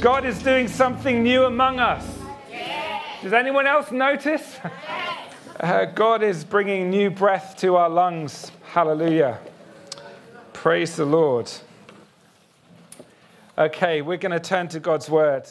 God 0.00 0.24
is 0.24 0.40
doing 0.44 0.68
something 0.68 1.24
new 1.24 1.44
among 1.46 1.80
us. 1.80 2.06
Does 3.20 3.32
anyone 3.32 3.66
else 3.66 3.90
notice? 3.90 4.56
Uh, 5.58 5.86
God 5.86 6.22
is 6.22 6.44
bringing 6.44 6.88
new 6.88 7.10
breath 7.10 7.56
to 7.58 7.74
our 7.74 7.90
lungs. 7.90 8.52
Hallelujah. 8.62 9.40
Praise 10.52 10.94
the 10.94 11.04
Lord. 11.04 11.50
Okay, 13.56 14.00
we're 14.02 14.18
going 14.18 14.30
to 14.30 14.38
turn 14.38 14.68
to 14.68 14.78
God's 14.78 15.10
word. 15.10 15.48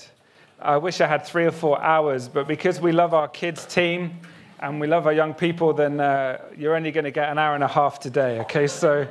I 0.62 0.78
wish 0.78 1.02
I 1.02 1.08
had 1.08 1.26
three 1.26 1.46
or 1.46 1.52
four 1.52 1.82
hours, 1.82 2.30
but 2.30 2.48
because 2.48 2.80
we 2.80 2.94
love 2.94 3.14
our 3.14 3.28
kids' 3.28 3.66
team 3.66 4.18
and 4.62 4.80
we 4.80 4.88
love 4.88 5.08
our 5.08 5.14
young 5.14 5.34
people, 5.34 5.74
then 5.74 6.00
uh, 6.00 6.40
you're 6.56 6.78
only 6.78 6.92
going 6.92 7.04
to 7.04 7.12
get 7.12 7.30
an 7.30 7.38
hour 7.38 7.54
and 7.54 7.66
a 7.66 7.68
half 7.68 8.00
today. 8.00 8.40
Okay, 8.40 8.68
so 8.68 9.06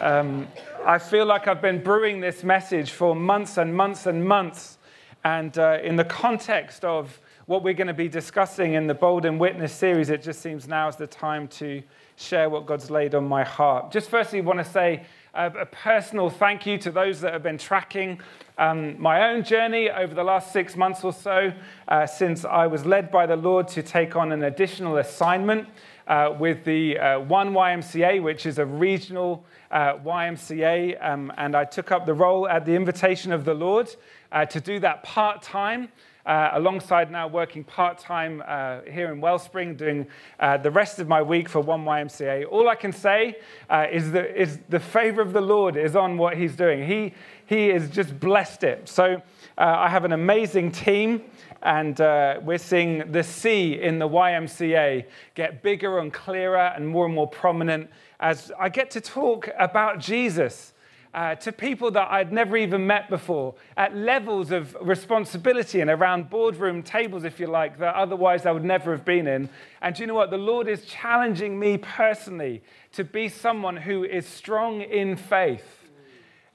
um, 0.00 0.48
I 0.86 0.98
feel 0.98 1.24
like 1.24 1.48
I've 1.48 1.62
been 1.62 1.82
brewing 1.82 2.20
this 2.20 2.44
message 2.44 2.90
for 2.90 3.16
months 3.16 3.56
and 3.56 3.74
months 3.74 4.04
and 4.04 4.22
months. 4.22 4.76
And 5.24 5.56
uh, 5.56 5.78
in 5.82 5.96
the 5.96 6.04
context 6.04 6.84
of 6.84 7.18
what 7.46 7.62
we're 7.62 7.72
going 7.72 7.86
to 7.86 7.94
be 7.94 8.08
discussing 8.08 8.74
in 8.74 8.86
the 8.86 8.92
Bold 8.92 9.24
and 9.24 9.40
Witness 9.40 9.72
series, 9.72 10.10
it 10.10 10.22
just 10.22 10.42
seems 10.42 10.68
now 10.68 10.88
is 10.88 10.96
the 10.96 11.06
time 11.06 11.48
to 11.48 11.82
share 12.16 12.50
what 12.50 12.66
God's 12.66 12.90
laid 12.90 13.14
on 13.14 13.26
my 13.26 13.44
heart. 13.44 13.92
Just 13.92 14.10
firstly, 14.10 14.42
want 14.42 14.58
to 14.58 14.64
say 14.64 15.06
a, 15.32 15.64
personal 15.66 16.28
thank 16.28 16.66
you 16.66 16.76
to 16.78 16.90
those 16.90 17.20
that 17.22 17.32
have 17.32 17.42
been 17.42 17.58
tracking 17.58 18.20
um, 18.58 19.00
my 19.00 19.30
own 19.30 19.42
journey 19.42 19.90
over 19.90 20.14
the 20.14 20.22
last 20.22 20.52
six 20.52 20.76
months 20.76 21.02
or 21.02 21.12
so 21.12 21.52
uh, 21.88 22.06
since 22.06 22.44
I 22.44 22.66
was 22.66 22.84
led 22.84 23.10
by 23.10 23.26
the 23.26 23.36
Lord 23.36 23.68
to 23.68 23.82
take 23.82 24.16
on 24.16 24.32
an 24.32 24.44
additional 24.44 24.98
assignment 24.98 25.66
uh, 26.06 26.34
with 26.38 26.64
the 26.64 26.98
uh, 26.98 27.20
One 27.20 27.52
YMCA, 27.52 28.22
which 28.22 28.46
is 28.46 28.58
a 28.58 28.66
regional 28.66 29.44
uh, 29.70 29.94
YMCA. 29.98 31.02
Um, 31.04 31.32
and 31.36 31.56
I 31.56 31.64
took 31.64 31.92
up 31.92 32.06
the 32.06 32.14
role 32.14 32.48
at 32.48 32.64
the 32.64 32.74
invitation 32.74 33.32
of 33.32 33.44
the 33.44 33.54
Lord 33.54 33.94
uh, 34.32 34.44
to 34.46 34.60
do 34.60 34.78
that 34.80 35.02
part 35.02 35.42
time. 35.42 35.88
Uh, 36.26 36.50
alongside 36.54 37.10
now 37.10 37.28
working 37.28 37.62
part 37.62 37.98
time 37.98 38.42
uh, 38.46 38.80
here 38.90 39.12
in 39.12 39.20
Wellspring, 39.20 39.76
doing 39.76 40.06
uh, 40.40 40.56
the 40.56 40.70
rest 40.70 40.98
of 40.98 41.06
my 41.06 41.20
week 41.20 41.50
for 41.50 41.60
One 41.60 41.84
YMCA. 41.84 42.46
All 42.50 42.66
I 42.66 42.74
can 42.76 42.92
say 42.92 43.36
uh, 43.68 43.86
is, 43.92 44.10
that, 44.12 44.34
is 44.40 44.58
the 44.70 44.80
favor 44.80 45.20
of 45.20 45.34
the 45.34 45.42
Lord 45.42 45.76
is 45.76 45.94
on 45.94 46.16
what 46.16 46.38
He's 46.38 46.56
doing. 46.56 46.86
He, 46.86 47.12
he 47.44 47.68
has 47.68 47.90
just 47.90 48.18
blessed 48.18 48.64
it. 48.64 48.88
So 48.88 49.20
uh, 49.58 49.60
I 49.60 49.88
have 49.90 50.06
an 50.06 50.12
amazing 50.12 50.72
team. 50.72 51.24
And 51.64 51.98
uh, 51.98 52.40
we're 52.42 52.58
seeing 52.58 53.10
the 53.10 53.22
C 53.22 53.80
in 53.80 53.98
the 53.98 54.06
YMCA 54.06 55.06
get 55.34 55.62
bigger 55.62 55.98
and 55.98 56.12
clearer 56.12 56.72
and 56.76 56.86
more 56.86 57.06
and 57.06 57.14
more 57.14 57.26
prominent 57.26 57.88
as 58.20 58.52
I 58.60 58.68
get 58.68 58.90
to 58.92 59.00
talk 59.00 59.48
about 59.58 59.98
Jesus 59.98 60.73
uh, 61.14 61.36
to 61.36 61.52
people 61.52 61.92
that 61.92 62.10
I'd 62.10 62.32
never 62.32 62.56
even 62.56 62.86
met 62.86 63.08
before 63.08 63.54
at 63.76 63.96
levels 63.96 64.50
of 64.50 64.76
responsibility 64.80 65.80
and 65.80 65.88
around 65.88 66.28
boardroom 66.28 66.82
tables, 66.82 67.22
if 67.22 67.38
you 67.38 67.46
like, 67.46 67.78
that 67.78 67.94
otherwise 67.94 68.44
I 68.44 68.50
would 68.50 68.64
never 68.64 68.90
have 68.90 69.04
been 69.04 69.28
in. 69.28 69.48
And 69.80 69.94
do 69.94 70.02
you 70.02 70.08
know 70.08 70.14
what? 70.14 70.30
The 70.30 70.38
Lord 70.38 70.66
is 70.66 70.84
challenging 70.84 71.58
me 71.58 71.78
personally 71.78 72.62
to 72.92 73.04
be 73.04 73.28
someone 73.28 73.76
who 73.76 74.02
is 74.02 74.26
strong 74.26 74.80
in 74.80 75.16
faith. 75.16 75.84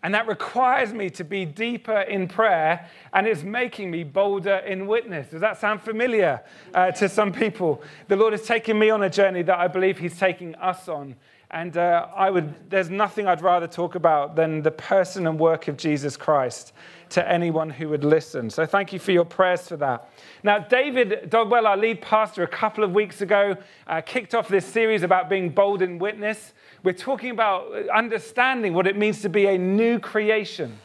And 0.01 0.13
that 0.13 0.27
requires 0.27 0.93
me 0.93 1.09
to 1.11 1.25
be 1.25 1.43
deeper 1.43 2.01
in 2.01 2.29
prayer, 2.29 2.87
and 3.13 3.27
it's 3.27 3.43
making 3.43 3.91
me 3.91 4.05
bolder 4.05 4.55
in 4.55 4.87
witness. 4.87 5.29
Does 5.31 5.41
that 5.41 5.59
sound 5.59 5.81
familiar 5.81 6.41
uh, 6.73 6.91
to 6.91 7.09
some 7.09 7.33
people? 7.33 7.81
The 8.07 8.15
Lord 8.15 8.31
has 8.31 8.43
taken 8.43 8.79
me 8.79 8.89
on 8.89 9.03
a 9.03 9.09
journey 9.09 9.41
that 9.43 9.59
I 9.59 9.67
believe 9.67 9.99
He's 9.99 10.17
taking 10.17 10.55
us 10.55 10.87
on. 10.87 11.15
And 11.51 11.77
uh, 11.77 12.07
I 12.15 12.29
would, 12.29 12.69
there's 12.69 12.91
nothing 12.91 13.27
I'd 13.27 13.41
rather 13.41 13.65
talk 13.65 13.95
about 13.95 14.35
than 14.35 14.61
the 14.61 14.71
person 14.71 15.25
and 15.25 15.39
work 15.39 15.67
of 15.67 15.77
Jesus 15.77 16.15
Christ 16.15 16.73
to 17.09 17.27
anyone 17.27 17.71
who 17.71 17.89
would 17.89 18.03
listen. 18.03 18.51
So 18.51 18.67
thank 18.67 18.93
you 18.93 18.99
for 18.99 19.11
your 19.11 19.25
prayers 19.25 19.67
for 19.67 19.77
that. 19.77 20.11
Now, 20.43 20.59
David 20.59 21.31
Dodwell, 21.31 21.65
our 21.65 21.75
lead 21.75 22.01
pastor, 22.01 22.43
a 22.43 22.47
couple 22.47 22.83
of 22.83 22.91
weeks 22.91 23.21
ago, 23.21 23.57
uh, 23.87 24.01
kicked 24.01 24.35
off 24.35 24.47
this 24.47 24.65
series 24.65 25.01
about 25.01 25.27
being 25.27 25.49
bold 25.49 25.81
in 25.81 25.97
witness. 25.97 26.53
We're 26.83 26.93
talking 26.93 27.31
about 27.31 27.89
understanding 27.89 28.73
what 28.73 28.85
it 28.85 28.95
means 28.95 29.23
to 29.23 29.29
be 29.29 29.47
a 29.47 29.57
new 29.57 29.97
creation. 29.97 30.77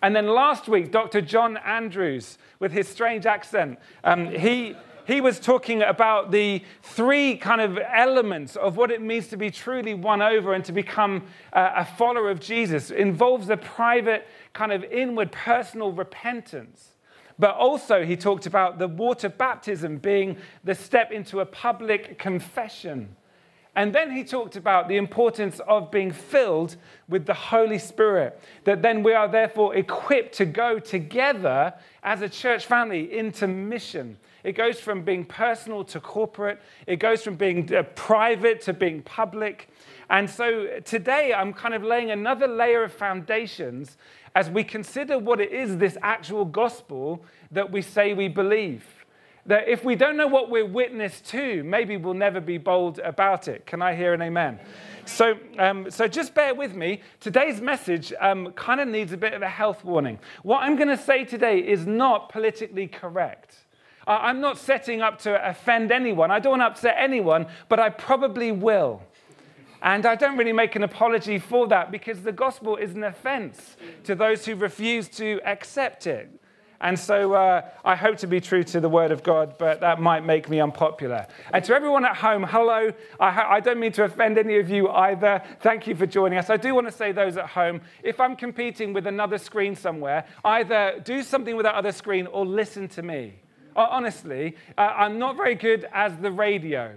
And 0.00 0.14
then 0.14 0.28
last 0.28 0.68
week, 0.68 0.92
Dr. 0.92 1.22
John 1.22 1.56
Andrews, 1.56 2.38
with 2.60 2.70
his 2.70 2.86
strange 2.86 3.26
accent, 3.26 3.80
um, 4.04 4.30
he 4.30 4.76
he 5.06 5.20
was 5.20 5.38
talking 5.38 5.82
about 5.82 6.30
the 6.30 6.62
three 6.82 7.36
kind 7.36 7.60
of 7.60 7.78
elements 7.78 8.56
of 8.56 8.76
what 8.76 8.90
it 8.90 9.02
means 9.02 9.28
to 9.28 9.36
be 9.36 9.50
truly 9.50 9.94
won 9.94 10.22
over 10.22 10.54
and 10.54 10.64
to 10.64 10.72
become 10.72 11.24
a 11.52 11.84
follower 11.84 12.30
of 12.30 12.40
Jesus. 12.40 12.90
It 12.90 12.98
involves 12.98 13.50
a 13.50 13.56
private, 13.56 14.26
kind 14.52 14.72
of 14.72 14.82
inward, 14.84 15.30
personal 15.32 15.92
repentance. 15.92 16.90
But 17.38 17.56
also, 17.56 18.04
he 18.04 18.16
talked 18.16 18.46
about 18.46 18.78
the 18.78 18.88
water 18.88 19.28
baptism 19.28 19.98
being 19.98 20.36
the 20.62 20.74
step 20.74 21.10
into 21.12 21.40
a 21.40 21.46
public 21.46 22.18
confession. 22.18 23.16
And 23.76 23.92
then 23.92 24.12
he 24.12 24.22
talked 24.22 24.54
about 24.54 24.86
the 24.86 24.96
importance 24.96 25.60
of 25.66 25.90
being 25.90 26.12
filled 26.12 26.76
with 27.08 27.26
the 27.26 27.34
Holy 27.34 27.78
Spirit, 27.78 28.40
that 28.62 28.82
then 28.82 29.02
we 29.02 29.14
are 29.14 29.26
therefore 29.26 29.74
equipped 29.74 30.36
to 30.36 30.44
go 30.44 30.78
together 30.78 31.74
as 32.04 32.22
a 32.22 32.28
church 32.28 32.66
family 32.66 33.12
into 33.12 33.48
mission. 33.48 34.16
It 34.44 34.52
goes 34.52 34.78
from 34.78 35.02
being 35.02 35.24
personal 35.24 35.84
to 35.84 36.00
corporate, 36.00 36.60
it 36.86 36.96
goes 36.96 37.22
from 37.22 37.34
being 37.34 37.74
uh, 37.74 37.82
private 37.94 38.60
to 38.62 38.74
being 38.74 39.02
public. 39.02 39.68
And 40.10 40.28
so 40.28 40.80
today 40.84 41.32
I'm 41.32 41.54
kind 41.54 41.74
of 41.74 41.82
laying 41.82 42.10
another 42.10 42.46
layer 42.46 42.84
of 42.84 42.92
foundations 42.92 43.96
as 44.34 44.50
we 44.50 44.62
consider 44.62 45.18
what 45.18 45.40
it 45.40 45.50
is, 45.50 45.78
this 45.78 45.96
actual 46.02 46.44
gospel 46.44 47.24
that 47.50 47.72
we 47.72 47.80
say 47.80 48.12
we 48.12 48.28
believe. 48.28 48.84
That 49.46 49.68
if 49.68 49.84
we 49.84 49.94
don't 49.94 50.16
know 50.16 50.26
what 50.26 50.50
we're 50.50 50.66
witness 50.66 51.20
to, 51.22 51.62
maybe 51.64 51.96
we'll 51.96 52.14
never 52.14 52.40
be 52.40 52.58
bold 52.58 52.98
about 52.98 53.48
it. 53.48 53.66
Can 53.66 53.80
I 53.82 53.94
hear 53.94 54.14
an 54.14 54.22
amen? 54.22 54.58
So, 55.06 55.38
um, 55.58 55.90
so 55.90 56.08
just 56.08 56.34
bear 56.34 56.54
with 56.54 56.74
me. 56.74 57.02
Today's 57.20 57.60
message 57.60 58.12
um, 58.20 58.52
kind 58.52 58.80
of 58.80 58.88
needs 58.88 59.12
a 59.12 59.18
bit 59.18 59.34
of 59.34 59.42
a 59.42 59.48
health 59.48 59.84
warning. 59.84 60.18
What 60.42 60.62
I'm 60.62 60.76
going 60.76 60.88
to 60.88 60.96
say 60.96 61.24
today 61.24 61.58
is 61.58 61.86
not 61.86 62.30
politically 62.30 62.88
correct. 62.88 63.63
I'm 64.06 64.40
not 64.40 64.58
setting 64.58 65.00
up 65.00 65.18
to 65.20 65.48
offend 65.48 65.90
anyone. 65.90 66.30
I 66.30 66.38
don't 66.38 66.58
want 66.58 66.62
to 66.62 66.66
upset 66.66 66.96
anyone, 66.98 67.46
but 67.68 67.80
I 67.80 67.90
probably 67.90 68.52
will. 68.52 69.02
And 69.82 70.06
I 70.06 70.14
don't 70.14 70.38
really 70.38 70.52
make 70.52 70.76
an 70.76 70.82
apology 70.82 71.38
for 71.38 71.66
that 71.68 71.90
because 71.90 72.22
the 72.22 72.32
gospel 72.32 72.76
is 72.76 72.94
an 72.94 73.04
offense 73.04 73.76
to 74.04 74.14
those 74.14 74.46
who 74.46 74.54
refuse 74.54 75.08
to 75.10 75.40
accept 75.44 76.06
it. 76.06 76.30
And 76.80 76.98
so 76.98 77.32
uh, 77.34 77.62
I 77.84 77.94
hope 77.94 78.18
to 78.18 78.26
be 78.26 78.40
true 78.40 78.62
to 78.64 78.80
the 78.80 78.88
word 78.88 79.10
of 79.10 79.22
God, 79.22 79.56
but 79.58 79.80
that 79.80 80.00
might 80.00 80.24
make 80.24 80.50
me 80.50 80.60
unpopular. 80.60 81.26
And 81.52 81.64
to 81.64 81.74
everyone 81.74 82.04
at 82.04 82.16
home, 82.16 82.44
hello. 82.44 82.92
I, 83.20 83.56
I, 83.56 83.60
don't 83.60 83.78
mean 83.78 83.92
to 83.92 84.04
offend 84.04 84.36
any 84.36 84.58
of 84.58 84.68
you 84.68 84.90
either. 84.90 85.42
Thank 85.60 85.86
you 85.86 85.94
for 85.94 86.04
joining 86.06 86.38
us. 86.38 86.50
I 86.50 86.56
do 86.56 86.74
want 86.74 86.86
to 86.86 86.92
say, 86.92 87.12
those 87.12 87.36
at 87.36 87.46
home, 87.46 87.80
if 88.02 88.20
I'm 88.20 88.36
competing 88.36 88.92
with 88.92 89.06
another 89.06 89.38
screen 89.38 89.76
somewhere, 89.76 90.26
either 90.44 91.00
do 91.04 91.22
something 91.22 91.56
with 91.56 91.64
that 91.64 91.74
other 91.74 91.92
screen 91.92 92.26
or 92.26 92.44
listen 92.44 92.88
to 92.88 93.02
me 93.02 93.34
honestly, 93.82 94.56
uh, 94.78 94.92
I'm 94.96 95.18
not 95.18 95.36
very 95.36 95.54
good 95.54 95.86
as 95.92 96.16
the 96.18 96.30
radio. 96.30 96.94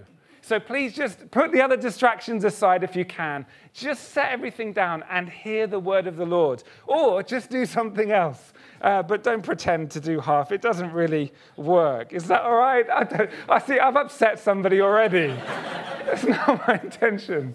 So 0.48 0.58
please 0.58 0.94
just 0.94 1.30
put 1.30 1.52
the 1.52 1.60
other 1.60 1.76
distractions 1.76 2.42
aside 2.42 2.82
if 2.82 2.96
you 2.96 3.04
can. 3.04 3.44
Just 3.74 4.12
set 4.12 4.32
everything 4.32 4.72
down 4.72 5.04
and 5.10 5.28
hear 5.28 5.66
the 5.66 5.78
word 5.78 6.06
of 6.06 6.16
the 6.16 6.24
Lord. 6.24 6.62
Or 6.86 7.22
just 7.22 7.50
do 7.50 7.66
something 7.66 8.12
else. 8.12 8.54
Uh, 8.80 9.02
but 9.02 9.22
don't 9.22 9.42
pretend 9.42 9.90
to 9.90 10.00
do 10.00 10.20
half. 10.20 10.50
It 10.50 10.62
doesn't 10.62 10.90
really 10.92 11.34
work. 11.58 12.14
Is 12.14 12.28
that 12.28 12.42
all 12.42 12.56
right? 12.56 12.88
I, 12.88 13.28
I 13.46 13.58
see 13.58 13.78
I've 13.78 13.96
upset 13.96 14.38
somebody 14.38 14.80
already. 14.80 15.26
That's 16.06 16.24
not 16.24 16.66
my 16.66 16.80
intention. 16.82 17.54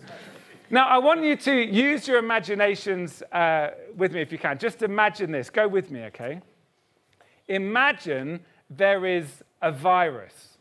Now, 0.70 0.88
I 0.88 1.00
want 1.00 1.24
you 1.24 1.36
to 1.36 1.52
use 1.52 2.08
your 2.08 2.20
imaginations 2.20 3.24
uh, 3.32 3.72
with 3.96 4.14
me 4.14 4.22
if 4.22 4.32
you 4.32 4.38
can. 4.38 4.60
Just 4.60 4.84
imagine 4.84 5.32
this. 5.32 5.50
Go 5.50 5.68
with 5.68 5.90
me, 5.90 6.04
okay? 6.06 6.42
Imagine 7.48 8.40
there 8.78 9.06
is 9.06 9.44
a 9.62 9.72
virus. 9.72 10.58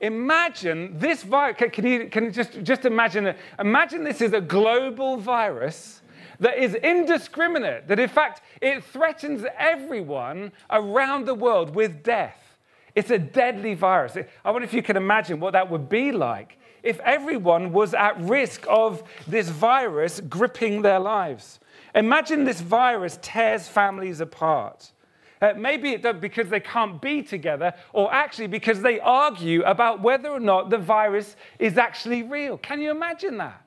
Imagine 0.00 0.98
this 0.98 1.22
virus, 1.22 1.56
can 1.58 1.86
you, 1.86 2.08
can 2.08 2.32
just, 2.32 2.62
just 2.62 2.84
imagine? 2.86 3.34
Imagine 3.58 4.02
this 4.02 4.20
is 4.20 4.32
a 4.32 4.40
global 4.40 5.18
virus 5.18 6.00
that 6.38 6.56
is 6.56 6.74
indiscriminate, 6.74 7.86
that 7.86 7.98
in 7.98 8.08
fact 8.08 8.40
it 8.62 8.82
threatens 8.82 9.44
everyone 9.58 10.52
around 10.70 11.26
the 11.26 11.34
world 11.34 11.74
with 11.74 12.02
death. 12.02 12.56
It's 12.94 13.10
a 13.10 13.18
deadly 13.18 13.74
virus. 13.74 14.16
I 14.44 14.50
wonder 14.50 14.64
if 14.64 14.74
you 14.74 14.82
can 14.82 14.96
imagine 14.96 15.38
what 15.38 15.52
that 15.52 15.70
would 15.70 15.88
be 15.88 16.12
like 16.12 16.56
if 16.82 16.98
everyone 17.00 17.72
was 17.72 17.92
at 17.92 18.18
risk 18.20 18.64
of 18.68 19.02
this 19.28 19.48
virus 19.48 20.20
gripping 20.20 20.82
their 20.82 20.98
lives. 20.98 21.60
Imagine 21.94 22.44
this 22.44 22.60
virus 22.60 23.18
tears 23.20 23.68
families 23.68 24.20
apart. 24.20 24.92
Uh, 25.40 25.54
maybe 25.56 25.96
because 25.96 26.50
they 26.50 26.60
can't 26.60 27.00
be 27.00 27.22
together, 27.22 27.72
or 27.94 28.12
actually 28.12 28.46
because 28.46 28.82
they 28.82 29.00
argue 29.00 29.62
about 29.62 30.02
whether 30.02 30.28
or 30.28 30.40
not 30.40 30.68
the 30.68 30.76
virus 30.76 31.34
is 31.58 31.78
actually 31.78 32.22
real. 32.22 32.58
Can 32.58 32.80
you 32.80 32.90
imagine 32.90 33.38
that? 33.38 33.62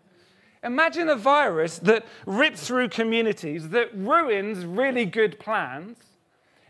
Imagine 0.64 1.10
a 1.10 1.16
virus 1.16 1.80
that 1.80 2.06
rips 2.26 2.68
through 2.68 2.90
communities, 2.90 3.70
that 3.70 3.90
ruins 3.96 4.66
really 4.66 5.06
good 5.06 5.40
plans. 5.40 5.98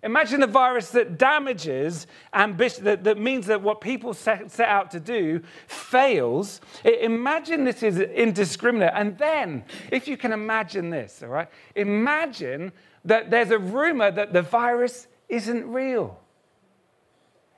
Imagine 0.03 0.43
a 0.43 0.47
virus 0.47 0.89
that 0.91 1.17
damages 1.17 2.07
ambition, 2.33 2.83
that, 2.83 3.05
that 3.05 3.17
means 3.17 3.45
that 3.47 3.61
what 3.61 3.79
people 3.79 4.13
set, 4.13 4.51
set 4.51 4.67
out 4.67 4.91
to 4.91 4.99
do 4.99 5.41
fails. 5.67 6.59
imagine 6.83 7.63
this 7.63 7.83
is 7.83 7.99
indiscriminate. 7.99 8.91
And 8.95 9.17
then, 9.17 9.63
if 9.91 10.07
you 10.07 10.17
can 10.17 10.33
imagine 10.33 10.89
this, 10.89 11.23
all 11.23 11.29
right, 11.29 11.47
imagine 11.75 12.73
that 13.05 13.29
there's 13.29 13.51
a 13.51 13.59
rumor 13.59 14.11
that 14.11 14.33
the 14.33 14.41
virus 14.41 15.07
isn't 15.29 15.67
real. 15.71 16.19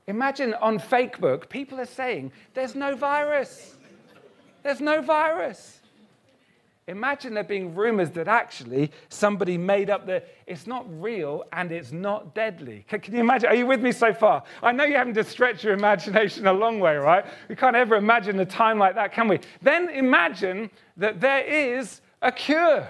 Imagine 0.08 0.54
on 0.56 0.80
Facebook, 0.80 1.50
people 1.50 1.80
are 1.80 1.86
saying, 1.86 2.32
there's 2.54 2.76
no 2.76 2.96
virus. 2.96 3.76
There's 4.64 4.82
no 4.82 5.02
virus. 5.02 5.82
Imagine 6.88 7.34
there 7.34 7.44
being 7.44 7.74
rumors 7.74 8.12
that 8.12 8.28
actually 8.28 8.92
somebody 9.10 9.58
made 9.58 9.90
up 9.90 10.06
that 10.06 10.28
it's 10.46 10.68
not 10.68 10.86
real 11.02 11.44
and 11.52 11.72
it's 11.72 11.92
not 11.92 12.36
deadly. 12.36 12.86
Can, 12.88 13.00
can, 13.00 13.16
you 13.16 13.22
imagine? 13.22 13.50
Are 13.50 13.56
you 13.56 13.66
with 13.66 13.82
me 13.82 13.92
so 13.92 14.14
far? 14.14 14.44
I 14.62 14.72
know 14.72 14.84
you're 14.84 15.00
having 15.00 15.16
to 15.16 15.24
stretch 15.24 15.64
your 15.64 15.74
imagination 15.74 16.46
a 16.46 16.54
long 16.54 16.80
way, 16.80 16.96
right? 16.96 17.26
We 17.50 17.56
can't 17.56 17.76
ever 17.76 17.96
imagine 17.96 18.40
a 18.40 18.46
time 18.46 18.78
like 18.78 18.94
that, 18.96 19.14
can 19.14 19.28
we? 19.28 19.40
Then 19.64 19.90
imagine 19.90 20.70
that 20.98 21.20
there 21.20 21.44
is 21.44 22.02
a 22.22 22.32
cure. 22.32 22.88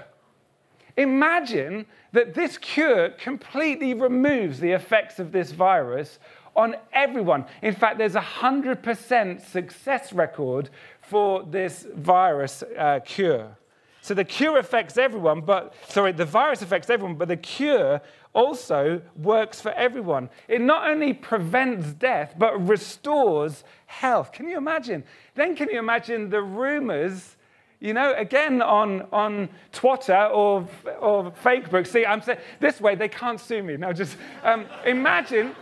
Imagine 0.98 1.86
that 2.14 2.34
this 2.34 2.58
cure 2.58 3.10
completely 3.10 3.94
removes 3.94 4.60
the 4.60 4.72
effects 4.72 5.20
of 5.20 5.32
this 5.32 5.52
virus 5.52 6.20
on 6.56 6.76
everyone. 6.94 7.46
In 7.62 7.76
fact, 7.76 7.98
there's 7.98 8.16
a 8.16 8.22
100% 8.22 9.42
success 9.42 10.14
record 10.14 10.70
for 11.02 11.44
this 11.44 11.86
virus 11.94 12.64
uh, 12.78 13.00
cure. 13.04 13.58
So 14.02 14.14
the 14.14 14.24
cure 14.24 14.60
affects 14.60 14.98
everyone, 14.98 15.42
but, 15.42 15.74
sorry, 15.88 16.12
the 16.12 16.26
virus 16.26 16.62
affects 16.62 16.90
everyone, 16.90 17.16
but 17.16 17.28
the 17.28 17.38
cure 17.38 18.02
also 18.34 19.02
works 19.16 19.60
for 19.60 19.72
everyone. 19.72 20.30
It 20.48 20.62
not 20.62 20.88
only 20.88 21.12
prevents 21.12 21.92
death, 21.94 22.36
but 22.38 22.68
restores 22.68 23.64
health. 23.88 24.32
Can 24.32 24.48
you 24.48 24.58
imagine? 24.58 25.04
Then 25.34 25.56
can 25.56 25.70
you 25.70 25.80
imagine 25.80 26.30
the 26.30 26.44
rumors? 26.44 27.35
You 27.80 27.94
know, 27.94 28.14
again 28.16 28.62
on, 28.62 29.08
on 29.12 29.50
Twitter 29.72 30.26
or, 30.28 30.68
or 31.00 31.32
Facebook. 31.44 31.86
See, 31.86 32.06
I'm 32.06 32.22
saying 32.22 32.40
this 32.60 32.80
way, 32.80 32.96
they 32.96 33.10
can't 33.10 33.40
sue 33.40 33.62
me. 33.62 33.78
Now, 33.78 33.92
just 33.92 34.18
um, 34.44 34.66
imagine, 34.86 35.56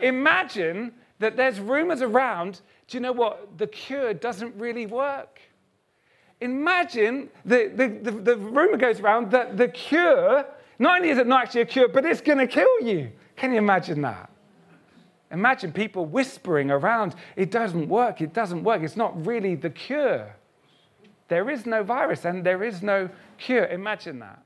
imagine 0.00 0.92
that 1.18 1.36
there's 1.36 1.60
rumors 1.60 2.02
around. 2.02 2.60
Do 2.88 2.96
you 2.96 3.00
know 3.00 3.12
what? 3.12 3.58
The 3.58 3.66
cure 3.66 4.14
doesn't 4.14 4.54
really 4.56 4.86
work. 4.86 5.40
Imagine 6.40 7.30
the, 7.44 7.72
the, 7.74 8.10
the, 8.10 8.10
the 8.10 8.36
rumor 8.36 8.76
goes 8.76 9.00
around 9.00 9.30
that 9.30 9.56
the 9.56 9.68
cure, 9.68 10.44
not 10.78 10.98
only 10.98 11.10
is 11.10 11.18
it 11.18 11.26
not 11.26 11.42
actually 11.44 11.62
a 11.62 11.66
cure, 11.66 11.88
but 11.88 12.04
it's 12.04 12.20
going 12.20 12.38
to 12.38 12.46
kill 12.46 12.80
you. 12.80 13.10
Can 13.36 13.52
you 13.52 13.58
imagine 13.58 14.02
that? 14.02 14.30
Imagine 15.30 15.72
people 15.72 16.06
whispering 16.06 16.70
around, 16.70 17.14
it 17.34 17.50
doesn't 17.50 17.88
work, 17.88 18.20
it 18.20 18.32
doesn't 18.32 18.62
work, 18.62 18.82
it's 18.82 18.96
not 18.96 19.26
really 19.26 19.54
the 19.54 19.70
cure. 19.70 20.36
There 21.28 21.50
is 21.50 21.66
no 21.66 21.82
virus 21.82 22.24
and 22.24 22.44
there 22.44 22.62
is 22.62 22.82
no 22.82 23.10
cure. 23.38 23.66
Imagine 23.66 24.18
that. 24.20 24.42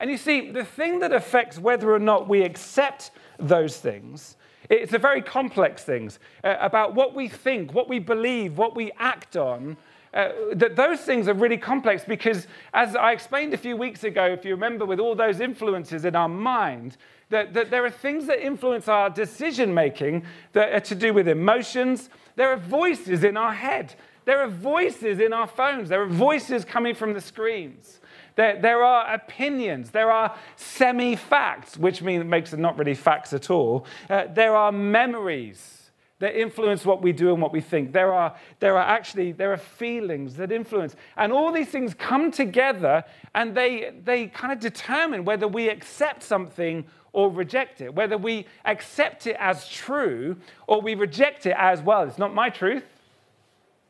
And 0.00 0.10
you 0.10 0.16
see, 0.16 0.50
the 0.50 0.64
thing 0.64 1.00
that 1.00 1.12
affects 1.12 1.58
whether 1.58 1.92
or 1.92 1.98
not 1.98 2.28
we 2.28 2.42
accept 2.42 3.10
those 3.38 3.78
things, 3.78 4.36
it's 4.70 4.92
a 4.92 4.98
very 4.98 5.22
complex 5.22 5.82
thing 5.82 6.10
uh, 6.44 6.56
about 6.60 6.94
what 6.94 7.14
we 7.14 7.28
think, 7.28 7.74
what 7.74 7.88
we 7.88 7.98
believe, 7.98 8.58
what 8.58 8.76
we 8.76 8.92
act 8.98 9.36
on, 9.36 9.76
uh, 10.14 10.30
that 10.54 10.76
those 10.76 11.00
things 11.00 11.28
are 11.28 11.34
really 11.34 11.56
complex 11.56 12.04
because, 12.04 12.46
as 12.72 12.96
I 12.96 13.12
explained 13.12 13.52
a 13.54 13.58
few 13.58 13.76
weeks 13.76 14.04
ago, 14.04 14.24
if 14.26 14.44
you 14.44 14.52
remember, 14.52 14.86
with 14.86 15.00
all 15.00 15.14
those 15.14 15.40
influences 15.40 16.04
in 16.04 16.16
our 16.16 16.28
mind, 16.28 16.96
that, 17.30 17.52
that 17.54 17.70
there 17.70 17.84
are 17.84 17.90
things 17.90 18.26
that 18.26 18.44
influence 18.44 18.88
our 18.88 19.10
decision 19.10 19.74
making 19.74 20.24
that 20.52 20.72
are 20.72 20.80
to 20.80 20.94
do 20.94 21.12
with 21.12 21.28
emotions. 21.28 22.08
There 22.36 22.50
are 22.50 22.56
voices 22.56 23.22
in 23.22 23.36
our 23.36 23.52
head. 23.52 23.94
There 24.28 24.42
are 24.42 24.48
voices 24.48 25.20
in 25.20 25.32
our 25.32 25.46
phones. 25.46 25.88
There 25.88 26.02
are 26.02 26.06
voices 26.06 26.62
coming 26.62 26.94
from 26.94 27.14
the 27.14 27.20
screens. 27.22 27.98
There, 28.34 28.60
there 28.60 28.84
are 28.84 29.14
opinions. 29.14 29.90
There 29.90 30.10
are 30.10 30.36
semi 30.54 31.16
facts, 31.16 31.78
which 31.78 32.02
means 32.02 32.26
makes 32.26 32.52
it 32.52 32.58
not 32.58 32.76
really 32.76 32.92
facts 32.92 33.32
at 33.32 33.48
all. 33.48 33.86
Uh, 34.10 34.24
there 34.30 34.54
are 34.54 34.70
memories 34.70 35.90
that 36.18 36.38
influence 36.38 36.84
what 36.84 37.00
we 37.00 37.10
do 37.10 37.32
and 37.32 37.40
what 37.40 37.54
we 37.54 37.62
think. 37.62 37.94
There 37.94 38.12
are, 38.12 38.36
there 38.60 38.76
are 38.76 38.86
actually 38.86 39.32
there 39.32 39.50
are 39.50 39.56
feelings 39.56 40.36
that 40.36 40.52
influence. 40.52 40.94
And 41.16 41.32
all 41.32 41.50
these 41.50 41.70
things 41.70 41.94
come 41.94 42.30
together 42.30 43.04
and 43.34 43.54
they, 43.54 43.94
they 44.04 44.26
kind 44.26 44.52
of 44.52 44.60
determine 44.60 45.24
whether 45.24 45.48
we 45.48 45.70
accept 45.70 46.22
something 46.22 46.84
or 47.14 47.30
reject 47.30 47.80
it, 47.80 47.94
whether 47.94 48.18
we 48.18 48.44
accept 48.66 49.26
it 49.26 49.36
as 49.40 49.66
true 49.70 50.36
or 50.66 50.82
we 50.82 50.94
reject 50.94 51.46
it 51.46 51.56
as, 51.56 51.80
well, 51.80 52.02
it's 52.02 52.18
not 52.18 52.34
my 52.34 52.50
truth. 52.50 52.84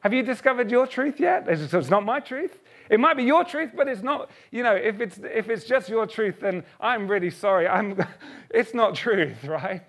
Have 0.00 0.14
you 0.14 0.22
discovered 0.22 0.70
your 0.70 0.86
truth 0.86 1.18
yet? 1.18 1.46
It's 1.48 1.90
not 1.90 2.04
my 2.04 2.20
truth. 2.20 2.60
It 2.88 3.00
might 3.00 3.16
be 3.16 3.24
your 3.24 3.44
truth, 3.44 3.72
but 3.76 3.88
it's 3.88 4.02
not, 4.02 4.30
you 4.50 4.62
know, 4.62 4.74
if 4.74 5.00
it's, 5.00 5.18
if 5.18 5.50
it's 5.50 5.64
just 5.64 5.88
your 5.88 6.06
truth, 6.06 6.40
then 6.40 6.64
I'm 6.80 7.08
really 7.08 7.30
sorry. 7.30 7.66
I'm, 7.66 8.00
it's 8.50 8.74
not 8.74 8.94
truth, 8.94 9.44
right? 9.44 9.82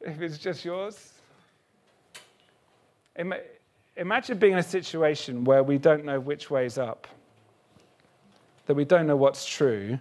If 0.00 0.20
it's 0.20 0.38
just 0.38 0.64
yours. 0.64 1.12
Imagine 3.96 4.38
being 4.38 4.54
in 4.54 4.58
a 4.58 4.62
situation 4.62 5.44
where 5.44 5.62
we 5.62 5.78
don't 5.78 6.04
know 6.04 6.18
which 6.18 6.50
way's 6.50 6.78
up, 6.78 7.06
that 8.66 8.74
we 8.74 8.84
don't 8.84 9.06
know 9.06 9.16
what's 9.16 9.44
true, 9.44 9.98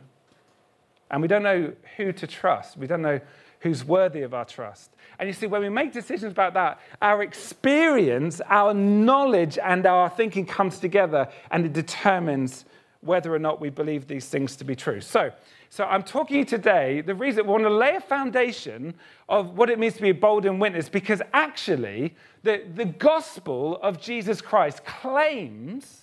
and 1.12 1.21
we 1.21 1.27
don't 1.27 1.44
know 1.44 1.74
who 1.97 2.13
to 2.13 2.25
trust. 2.25 2.77
We 2.77 2.88
don't 2.88 3.01
know 3.01 3.19
who's 3.61 3.85
worthy 3.85 4.21
of 4.21 4.33
our 4.33 4.45
trust. 4.45 4.91
And 5.19 5.27
you 5.27 5.33
see, 5.33 5.47
when 5.47 5.61
we 5.61 5.69
make 5.69 5.93
decisions 5.93 6.31
about 6.31 6.53
that, 6.55 6.79
our 7.01 7.21
experience, 7.21 8.41
our 8.49 8.73
knowledge, 8.73 9.57
and 9.57 9.85
our 9.85 10.09
thinking 10.09 10.45
comes 10.45 10.79
together, 10.79 11.29
and 11.51 11.65
it 11.65 11.73
determines 11.73 12.65
whether 13.01 13.33
or 13.33 13.39
not 13.39 13.59
we 13.59 13.69
believe 13.69 14.07
these 14.07 14.27
things 14.27 14.55
to 14.57 14.63
be 14.63 14.75
true. 14.75 15.01
So, 15.01 15.31
so 15.69 15.85
I'm 15.85 16.03
talking 16.03 16.35
to 16.35 16.39
you 16.39 16.45
today, 16.45 17.01
the 17.01 17.15
reason 17.15 17.45
we 17.45 17.51
want 17.51 17.63
to 17.63 17.69
lay 17.69 17.95
a 17.95 18.01
foundation 18.01 18.93
of 19.29 19.57
what 19.57 19.69
it 19.69 19.79
means 19.79 19.95
to 19.95 20.01
be 20.01 20.09
a 20.09 20.13
bold 20.13 20.45
and 20.45 20.59
witness, 20.59 20.89
because 20.89 21.21
actually, 21.33 22.15
the, 22.43 22.63
the 22.75 22.85
gospel 22.85 23.79
of 23.81 24.01
Jesus 24.01 24.41
Christ 24.41 24.83
claims, 24.85 26.01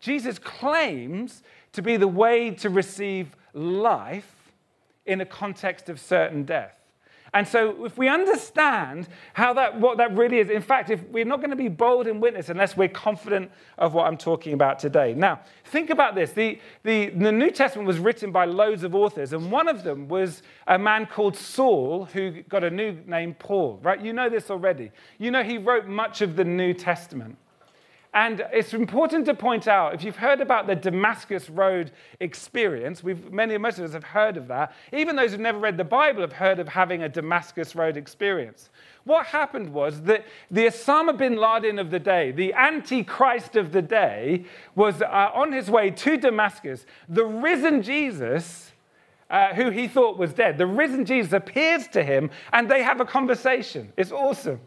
Jesus 0.00 0.38
claims 0.38 1.42
to 1.72 1.82
be 1.82 1.96
the 1.96 2.08
way 2.08 2.50
to 2.50 2.70
receive 2.70 3.36
life 3.52 4.52
in 5.06 5.20
a 5.20 5.26
context 5.26 5.88
of 5.88 6.00
certain 6.00 6.44
death. 6.44 6.78
And 7.34 7.46
so, 7.48 7.84
if 7.84 7.98
we 7.98 8.08
understand 8.08 9.08
how 9.32 9.52
that, 9.54 9.80
what 9.80 9.98
that 9.98 10.16
really 10.16 10.38
is, 10.38 10.50
in 10.50 10.62
fact, 10.62 10.88
if 10.88 11.02
we're 11.08 11.24
not 11.24 11.40
going 11.40 11.50
to 11.50 11.56
be 11.56 11.68
bold 11.68 12.06
in 12.06 12.20
witness 12.20 12.48
unless 12.48 12.76
we're 12.76 12.88
confident 12.88 13.50
of 13.76 13.92
what 13.92 14.06
I'm 14.06 14.16
talking 14.16 14.52
about 14.52 14.78
today. 14.78 15.14
Now, 15.14 15.40
think 15.64 15.90
about 15.90 16.14
this. 16.14 16.30
The, 16.30 16.60
the, 16.84 17.10
the 17.10 17.32
New 17.32 17.50
Testament 17.50 17.88
was 17.88 17.98
written 17.98 18.30
by 18.30 18.44
loads 18.44 18.84
of 18.84 18.94
authors, 18.94 19.32
and 19.32 19.50
one 19.50 19.66
of 19.66 19.82
them 19.82 20.06
was 20.06 20.42
a 20.68 20.78
man 20.78 21.06
called 21.06 21.36
Saul 21.36 22.04
who 22.04 22.42
got 22.42 22.62
a 22.62 22.70
new 22.70 23.00
name, 23.04 23.34
Paul, 23.34 23.80
right? 23.82 24.00
You 24.00 24.12
know 24.12 24.30
this 24.30 24.48
already. 24.48 24.92
You 25.18 25.32
know 25.32 25.42
he 25.42 25.58
wrote 25.58 25.88
much 25.88 26.20
of 26.20 26.36
the 26.36 26.44
New 26.44 26.72
Testament. 26.72 27.36
And 28.14 28.46
it's 28.52 28.72
important 28.72 29.26
to 29.26 29.34
point 29.34 29.66
out, 29.66 29.92
if 29.92 30.04
you've 30.04 30.16
heard 30.16 30.40
about 30.40 30.68
the 30.68 30.76
Damascus 30.76 31.50
Road 31.50 31.90
experience, 32.20 33.02
we've, 33.02 33.32
many, 33.32 33.58
most 33.58 33.80
of 33.80 33.84
us 33.84 33.92
have 33.92 34.04
heard 34.04 34.36
of 34.36 34.46
that. 34.46 34.72
Even 34.92 35.16
those 35.16 35.32
who've 35.32 35.40
never 35.40 35.58
read 35.58 35.76
the 35.76 35.82
Bible 35.82 36.20
have 36.20 36.34
heard 36.34 36.60
of 36.60 36.68
having 36.68 37.02
a 37.02 37.08
Damascus 37.08 37.74
Road 37.74 37.96
experience. 37.96 38.70
What 39.02 39.26
happened 39.26 39.72
was 39.72 40.02
that 40.02 40.24
the 40.48 40.66
Osama 40.66 41.18
bin 41.18 41.36
Laden 41.36 41.80
of 41.80 41.90
the 41.90 41.98
day, 41.98 42.30
the 42.30 42.54
Antichrist 42.54 43.56
of 43.56 43.72
the 43.72 43.82
day, 43.82 44.44
was 44.76 45.02
uh, 45.02 45.30
on 45.34 45.50
his 45.50 45.68
way 45.68 45.90
to 45.90 46.16
Damascus. 46.16 46.86
The 47.08 47.24
risen 47.24 47.82
Jesus, 47.82 48.70
uh, 49.28 49.54
who 49.54 49.70
he 49.70 49.88
thought 49.88 50.18
was 50.18 50.32
dead, 50.32 50.56
the 50.56 50.66
risen 50.66 51.04
Jesus 51.04 51.32
appears 51.32 51.88
to 51.88 52.04
him 52.04 52.30
and 52.52 52.70
they 52.70 52.84
have 52.84 53.00
a 53.00 53.04
conversation. 53.04 53.92
It's 53.96 54.12
awesome. 54.12 54.60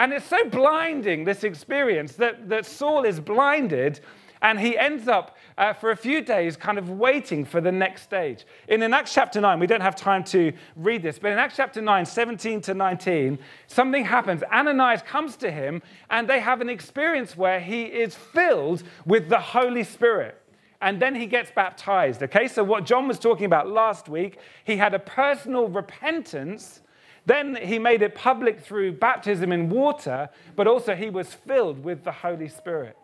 And 0.00 0.14
it's 0.14 0.24
so 0.24 0.46
blinding, 0.46 1.24
this 1.24 1.44
experience, 1.44 2.14
that, 2.14 2.48
that 2.48 2.64
Saul 2.64 3.04
is 3.04 3.20
blinded 3.20 4.00
and 4.40 4.58
he 4.58 4.78
ends 4.78 5.08
up 5.08 5.36
uh, 5.58 5.74
for 5.74 5.90
a 5.90 5.96
few 5.96 6.22
days 6.22 6.56
kind 6.56 6.78
of 6.78 6.88
waiting 6.88 7.44
for 7.44 7.60
the 7.60 7.70
next 7.70 8.04
stage. 8.04 8.46
In, 8.66 8.82
in 8.82 8.94
Acts 8.94 9.12
chapter 9.12 9.42
9, 9.42 9.60
we 9.60 9.66
don't 9.66 9.82
have 9.82 9.94
time 9.94 10.24
to 10.24 10.54
read 10.74 11.02
this, 11.02 11.18
but 11.18 11.32
in 11.32 11.38
Acts 11.38 11.56
chapter 11.56 11.82
9, 11.82 12.06
17 12.06 12.62
to 12.62 12.72
19, 12.72 13.38
something 13.66 14.02
happens. 14.02 14.42
Ananias 14.44 15.02
comes 15.02 15.36
to 15.36 15.50
him 15.50 15.82
and 16.08 16.26
they 16.26 16.40
have 16.40 16.62
an 16.62 16.70
experience 16.70 17.36
where 17.36 17.60
he 17.60 17.82
is 17.82 18.14
filled 18.14 18.82
with 19.04 19.28
the 19.28 19.38
Holy 19.38 19.84
Spirit. 19.84 20.40
And 20.80 20.98
then 20.98 21.14
he 21.14 21.26
gets 21.26 21.50
baptized. 21.50 22.22
Okay, 22.22 22.48
so 22.48 22.64
what 22.64 22.86
John 22.86 23.06
was 23.06 23.18
talking 23.18 23.44
about 23.44 23.68
last 23.68 24.08
week, 24.08 24.38
he 24.64 24.78
had 24.78 24.94
a 24.94 24.98
personal 24.98 25.68
repentance 25.68 26.80
then 27.30 27.54
he 27.54 27.78
made 27.78 28.02
it 28.02 28.16
public 28.16 28.58
through 28.60 28.94
baptism 28.94 29.52
in 29.52 29.70
water, 29.70 30.28
but 30.56 30.66
also 30.66 30.96
he 30.96 31.10
was 31.10 31.32
filled 31.32 31.84
with 31.84 32.02
the 32.02 32.10
Holy 32.10 32.48
Spirit. 32.48 32.96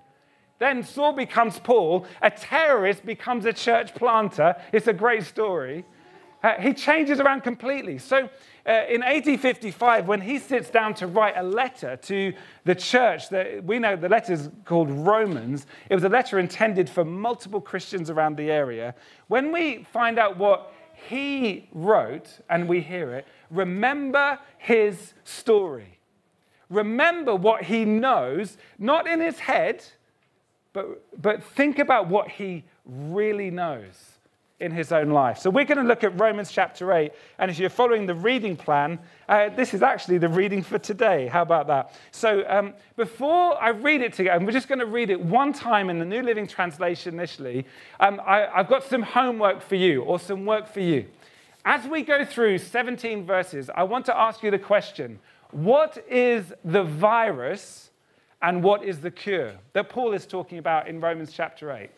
Then 0.59 0.83
Saul 0.83 1.12
becomes 1.12 1.61
Paul, 1.61 2.06
a 2.21 2.30
terrorist 2.30 3.06
becomes 3.06 3.45
a 3.45 3.52
church 3.52 3.95
planter. 3.95 4.56
It's 4.73 4.88
a 4.88 4.92
great 4.92 5.25
story. 5.25 5.85
Uh, 6.42 6.54
he 6.61 6.75
changes 6.75 7.21
around 7.21 7.42
completely. 7.42 7.99
So 7.99 8.28
uh, 8.66 8.83
in 8.88 9.04
AD 9.04 9.40
55, 9.40 10.09
when 10.09 10.21
he 10.21 10.40
sits 10.40 10.71
down 10.71 10.95
to 10.95 11.06
write 11.06 11.35
a 11.37 11.42
letter 11.42 11.97
to 11.97 12.33
the 12.64 12.75
church, 12.75 13.28
that 13.28 13.62
we 13.62 13.78
know 13.78 13.95
the 13.95 14.09
letter 14.09 14.33
is 14.33 14.50
called 14.64 14.90
Romans, 14.90 15.66
it 15.88 15.95
was 15.95 16.04
a 16.04 16.09
letter 16.09 16.40
intended 16.40 16.90
for 16.90 17.04
multiple 17.04 17.61
Christians 17.61 18.11
around 18.11 18.37
the 18.37 18.50
area. 18.50 18.95
When 19.28 19.52
we 19.52 19.87
find 19.92 20.18
out 20.18 20.37
what 20.37 20.73
he 21.09 21.68
wrote 21.73 22.40
and 22.50 22.68
we 22.68 22.80
hear 22.80 23.14
it, 23.14 23.26
remember 23.50 24.38
his 24.59 25.15
story. 25.25 25.99
Remember 26.69 27.35
what 27.35 27.62
he 27.65 27.85
knows, 27.85 28.57
not 28.79 29.07
in 29.07 29.21
his 29.21 29.38
head, 29.38 29.85
but, 30.73 31.05
but 31.21 31.43
think 31.43 31.79
about 31.79 32.09
what 32.09 32.29
he 32.29 32.65
really 32.85 33.50
knows 33.50 34.17
in 34.59 34.73
his 34.73 34.91
own 34.91 35.11
life. 35.11 35.38
So 35.38 35.50
we're 35.50 35.67
going 35.67 35.79
to 35.79 35.85
look 35.85 36.03
at 36.03 36.19
Romans 36.19 36.50
chapter 36.50 36.93
8. 36.93 37.12
And 37.38 37.50
if 37.50 37.59
you're 37.59 37.69
following 37.69 38.07
the 38.07 38.15
reading 38.15 38.57
plan, 38.57 38.99
uh, 39.29 39.50
this 39.50 39.75
is 39.75 39.83
actually 39.83 40.17
the 40.17 40.31
reading 40.31 40.62
for 40.62 40.79
today. 40.79 41.26
How 41.26 41.43
about 41.43 41.67
that? 41.67 41.93
So 42.11 42.43
um, 42.49 42.73
before 42.97 43.61
I 43.62 43.69
read 43.71 44.00
it 44.00 44.15
together, 44.15 44.38
and 44.38 44.47
we're 44.47 44.53
just 44.53 44.69
going 44.69 44.79
to 44.79 44.87
read 44.87 45.11
it 45.11 45.21
one 45.21 45.53
time 45.53 45.91
in 45.91 45.99
the 45.99 46.07
New 46.07 46.23
Living 46.23 46.47
Translation 46.47 47.15
initially, 47.15 47.67
um, 48.00 48.21
I, 48.25 48.47
I've 48.47 48.69
got 48.69 48.83
some 48.83 49.03
homework 49.03 49.61
for 49.61 49.75
you 49.75 50.03
or 50.03 50.19
some 50.19 50.47
work 50.47 50.67
for 50.67 50.81
you. 50.81 51.07
As 51.68 51.85
we 51.85 52.02
go 52.02 52.25
through 52.25 52.58
17 52.58 53.26
verses, 53.26 53.68
I 53.75 53.82
want 53.82 54.06
to 54.06 54.16
ask 54.16 54.40
you 54.44 54.52
the 54.52 54.58
question 54.58 55.18
what 55.50 55.99
is 56.08 56.54
the 56.64 56.85
virus 56.85 57.90
and 58.40 58.62
what 58.62 58.85
is 58.85 59.00
the 59.00 59.11
cure 59.11 59.54
that 59.73 59.88
Paul 59.88 60.12
is 60.12 60.26
talking 60.26 60.58
about 60.58 60.87
in 60.87 61.00
Romans 61.00 61.32
chapter 61.32 61.73
8? 61.73 61.90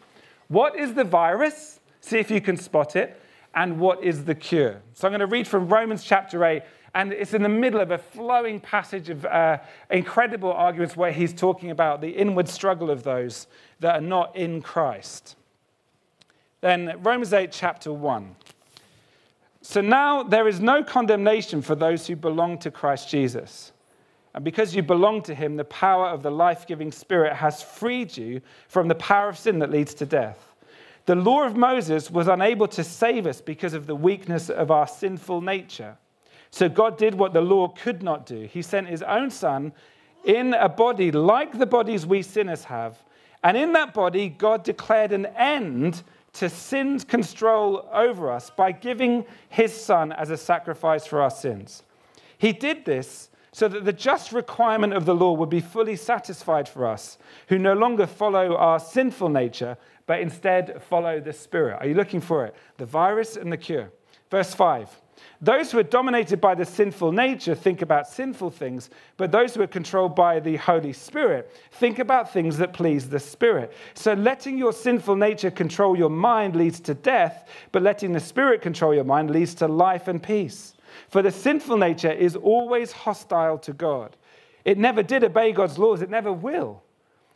What 0.48 0.74
is 0.74 0.94
the 0.94 1.04
virus? 1.04 1.80
See 2.00 2.16
if 2.18 2.30
you 2.30 2.40
can 2.40 2.56
spot 2.56 2.96
it. 2.96 3.20
And 3.54 3.78
what 3.78 4.02
is 4.02 4.24
the 4.24 4.34
cure? 4.34 4.80
So 4.94 5.06
I'm 5.06 5.12
going 5.12 5.20
to 5.20 5.26
read 5.26 5.46
from 5.46 5.68
Romans 5.68 6.02
chapter 6.02 6.42
8, 6.46 6.62
and 6.94 7.12
it's 7.12 7.34
in 7.34 7.42
the 7.42 7.48
middle 7.50 7.80
of 7.80 7.90
a 7.90 7.98
flowing 7.98 8.60
passage 8.60 9.10
of 9.10 9.26
uh, 9.26 9.58
incredible 9.90 10.52
arguments 10.52 10.96
where 10.96 11.12
he's 11.12 11.34
talking 11.34 11.70
about 11.70 12.00
the 12.00 12.10
inward 12.10 12.48
struggle 12.48 12.90
of 12.90 13.02
those 13.02 13.46
that 13.80 13.96
are 13.96 14.00
not 14.00 14.34
in 14.34 14.62
Christ. 14.62 15.36
Then, 16.62 16.98
Romans 17.02 17.34
8, 17.34 17.52
chapter 17.52 17.92
1. 17.92 18.34
So 19.68 19.82
now 19.82 20.22
there 20.22 20.48
is 20.48 20.60
no 20.60 20.82
condemnation 20.82 21.60
for 21.60 21.74
those 21.74 22.06
who 22.06 22.16
belong 22.16 22.56
to 22.60 22.70
Christ 22.70 23.10
Jesus. 23.10 23.72
And 24.34 24.42
because 24.42 24.74
you 24.74 24.82
belong 24.82 25.20
to 25.24 25.34
him, 25.34 25.56
the 25.56 25.64
power 25.64 26.06
of 26.06 26.22
the 26.22 26.30
life 26.30 26.66
giving 26.66 26.90
Spirit 26.90 27.34
has 27.34 27.62
freed 27.62 28.16
you 28.16 28.40
from 28.68 28.88
the 28.88 28.94
power 28.94 29.28
of 29.28 29.36
sin 29.36 29.58
that 29.58 29.70
leads 29.70 29.92
to 29.96 30.06
death. 30.06 30.54
The 31.04 31.16
law 31.16 31.44
of 31.44 31.54
Moses 31.54 32.10
was 32.10 32.28
unable 32.28 32.66
to 32.68 32.82
save 32.82 33.26
us 33.26 33.42
because 33.42 33.74
of 33.74 33.86
the 33.86 33.94
weakness 33.94 34.48
of 34.48 34.70
our 34.70 34.86
sinful 34.86 35.42
nature. 35.42 35.98
So 36.50 36.70
God 36.70 36.96
did 36.96 37.14
what 37.14 37.34
the 37.34 37.42
law 37.42 37.68
could 37.68 38.02
not 38.02 38.24
do. 38.24 38.48
He 38.50 38.62
sent 38.62 38.88
his 38.88 39.02
own 39.02 39.30
son 39.30 39.74
in 40.24 40.54
a 40.54 40.70
body 40.70 41.12
like 41.12 41.58
the 41.58 41.66
bodies 41.66 42.06
we 42.06 42.22
sinners 42.22 42.64
have. 42.64 42.96
And 43.44 43.54
in 43.54 43.74
that 43.74 43.92
body, 43.92 44.30
God 44.30 44.64
declared 44.64 45.12
an 45.12 45.26
end 45.26 46.04
to 46.38 46.48
sin's 46.48 47.04
control 47.04 47.88
over 47.92 48.30
us 48.30 48.50
by 48.50 48.72
giving 48.72 49.24
his 49.48 49.72
son 49.72 50.12
as 50.12 50.30
a 50.30 50.36
sacrifice 50.36 51.06
for 51.06 51.20
our 51.20 51.30
sins. 51.30 51.82
He 52.38 52.52
did 52.52 52.84
this 52.84 53.30
so 53.50 53.66
that 53.66 53.84
the 53.84 53.92
just 53.92 54.32
requirement 54.32 54.92
of 54.92 55.04
the 55.04 55.14
law 55.14 55.32
would 55.32 55.50
be 55.50 55.60
fully 55.60 55.96
satisfied 55.96 56.68
for 56.68 56.86
us, 56.86 57.18
who 57.48 57.58
no 57.58 57.72
longer 57.72 58.06
follow 58.06 58.54
our 58.56 58.78
sinful 58.78 59.28
nature, 59.28 59.76
but 60.06 60.20
instead 60.20 60.80
follow 60.82 61.18
the 61.18 61.32
Spirit. 61.32 61.78
Are 61.80 61.86
you 61.86 61.94
looking 61.94 62.20
for 62.20 62.46
it? 62.46 62.54
The 62.76 62.86
virus 62.86 63.36
and 63.36 63.50
the 63.50 63.56
cure. 63.56 63.90
Verse 64.30 64.54
5. 64.54 64.88
Those 65.40 65.70
who 65.70 65.78
are 65.78 65.84
dominated 65.84 66.40
by 66.40 66.54
the 66.54 66.64
sinful 66.64 67.12
nature 67.12 67.54
think 67.54 67.82
about 67.82 68.08
sinful 68.08 68.50
things, 68.50 68.90
but 69.16 69.30
those 69.30 69.54
who 69.54 69.62
are 69.62 69.68
controlled 69.68 70.16
by 70.16 70.40
the 70.40 70.56
Holy 70.56 70.92
Spirit 70.92 71.52
think 71.72 71.98
about 71.98 72.32
things 72.32 72.56
that 72.58 72.72
please 72.72 73.08
the 73.08 73.20
Spirit. 73.20 73.72
So 73.94 74.14
letting 74.14 74.58
your 74.58 74.72
sinful 74.72 75.16
nature 75.16 75.50
control 75.50 75.96
your 75.96 76.10
mind 76.10 76.56
leads 76.56 76.80
to 76.80 76.94
death, 76.94 77.48
but 77.72 77.82
letting 77.82 78.12
the 78.12 78.20
Spirit 78.20 78.62
control 78.62 78.94
your 78.94 79.04
mind 79.04 79.30
leads 79.30 79.54
to 79.56 79.68
life 79.68 80.08
and 80.08 80.22
peace. 80.22 80.74
For 81.08 81.22
the 81.22 81.30
sinful 81.30 81.76
nature 81.76 82.10
is 82.10 82.36
always 82.36 82.92
hostile 82.92 83.58
to 83.58 83.72
God. 83.72 84.16
It 84.64 84.78
never 84.78 85.02
did 85.02 85.24
obey 85.24 85.52
God's 85.52 85.78
laws, 85.78 86.02
it 86.02 86.10
never 86.10 86.32
will. 86.32 86.82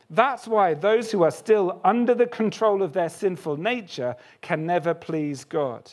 That's 0.09 0.47
why 0.47 0.73
those 0.75 1.11
who 1.11 1.23
are 1.23 1.31
still 1.31 1.79
under 1.83 2.13
the 2.13 2.27
control 2.27 2.83
of 2.83 2.93
their 2.93 3.09
sinful 3.09 3.57
nature 3.57 4.15
can 4.41 4.65
never 4.65 4.93
please 4.93 5.43
God. 5.43 5.89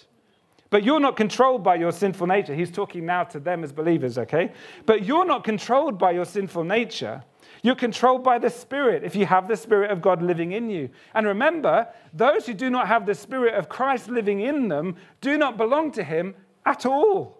But 0.71 0.85
you're 0.85 1.01
not 1.01 1.17
controlled 1.17 1.65
by 1.65 1.75
your 1.75 1.93
sinful 1.93 2.29
nature. 2.29 2.55
He's 2.55 2.71
talking 2.71 3.05
now 3.05 3.25
to 3.25 3.41
them 3.41 3.65
as 3.65 3.73
believers, 3.73 4.17
okay? 4.19 4.53
But 4.87 5.05
you're 5.05 5.27
not 5.27 5.43
controlled 5.43 5.99
by 5.99 6.13
your 6.13 6.25
sinful 6.25 6.65
nature. 6.65 7.25
You're 7.63 7.75
controlled 7.75 8.23
by 8.23 8.39
the 8.39 8.49
Spirit 8.49 9.03
if 9.03 9.17
you 9.17 9.27
have 9.27 9.49
the 9.49 9.57
Spirit 9.57 9.91
of 9.91 10.01
God 10.01 10.23
living 10.23 10.53
in 10.53 10.71
you. 10.71 10.89
And 11.13 11.27
remember, 11.27 11.89
those 12.15 12.47
who 12.47 12.55
do 12.55 12.71
not 12.71 12.87
have 12.87 13.05
the 13.05 13.15
Spirit 13.15 13.55
of 13.55 13.69
Christ 13.69 14.09
living 14.09 14.41
in 14.41 14.69
them 14.69 14.97
do 15.21 15.37
not 15.37 15.57
belong 15.57 15.91
to 15.93 16.05
Him 16.05 16.35
at 16.65 16.87
all. 16.87 17.40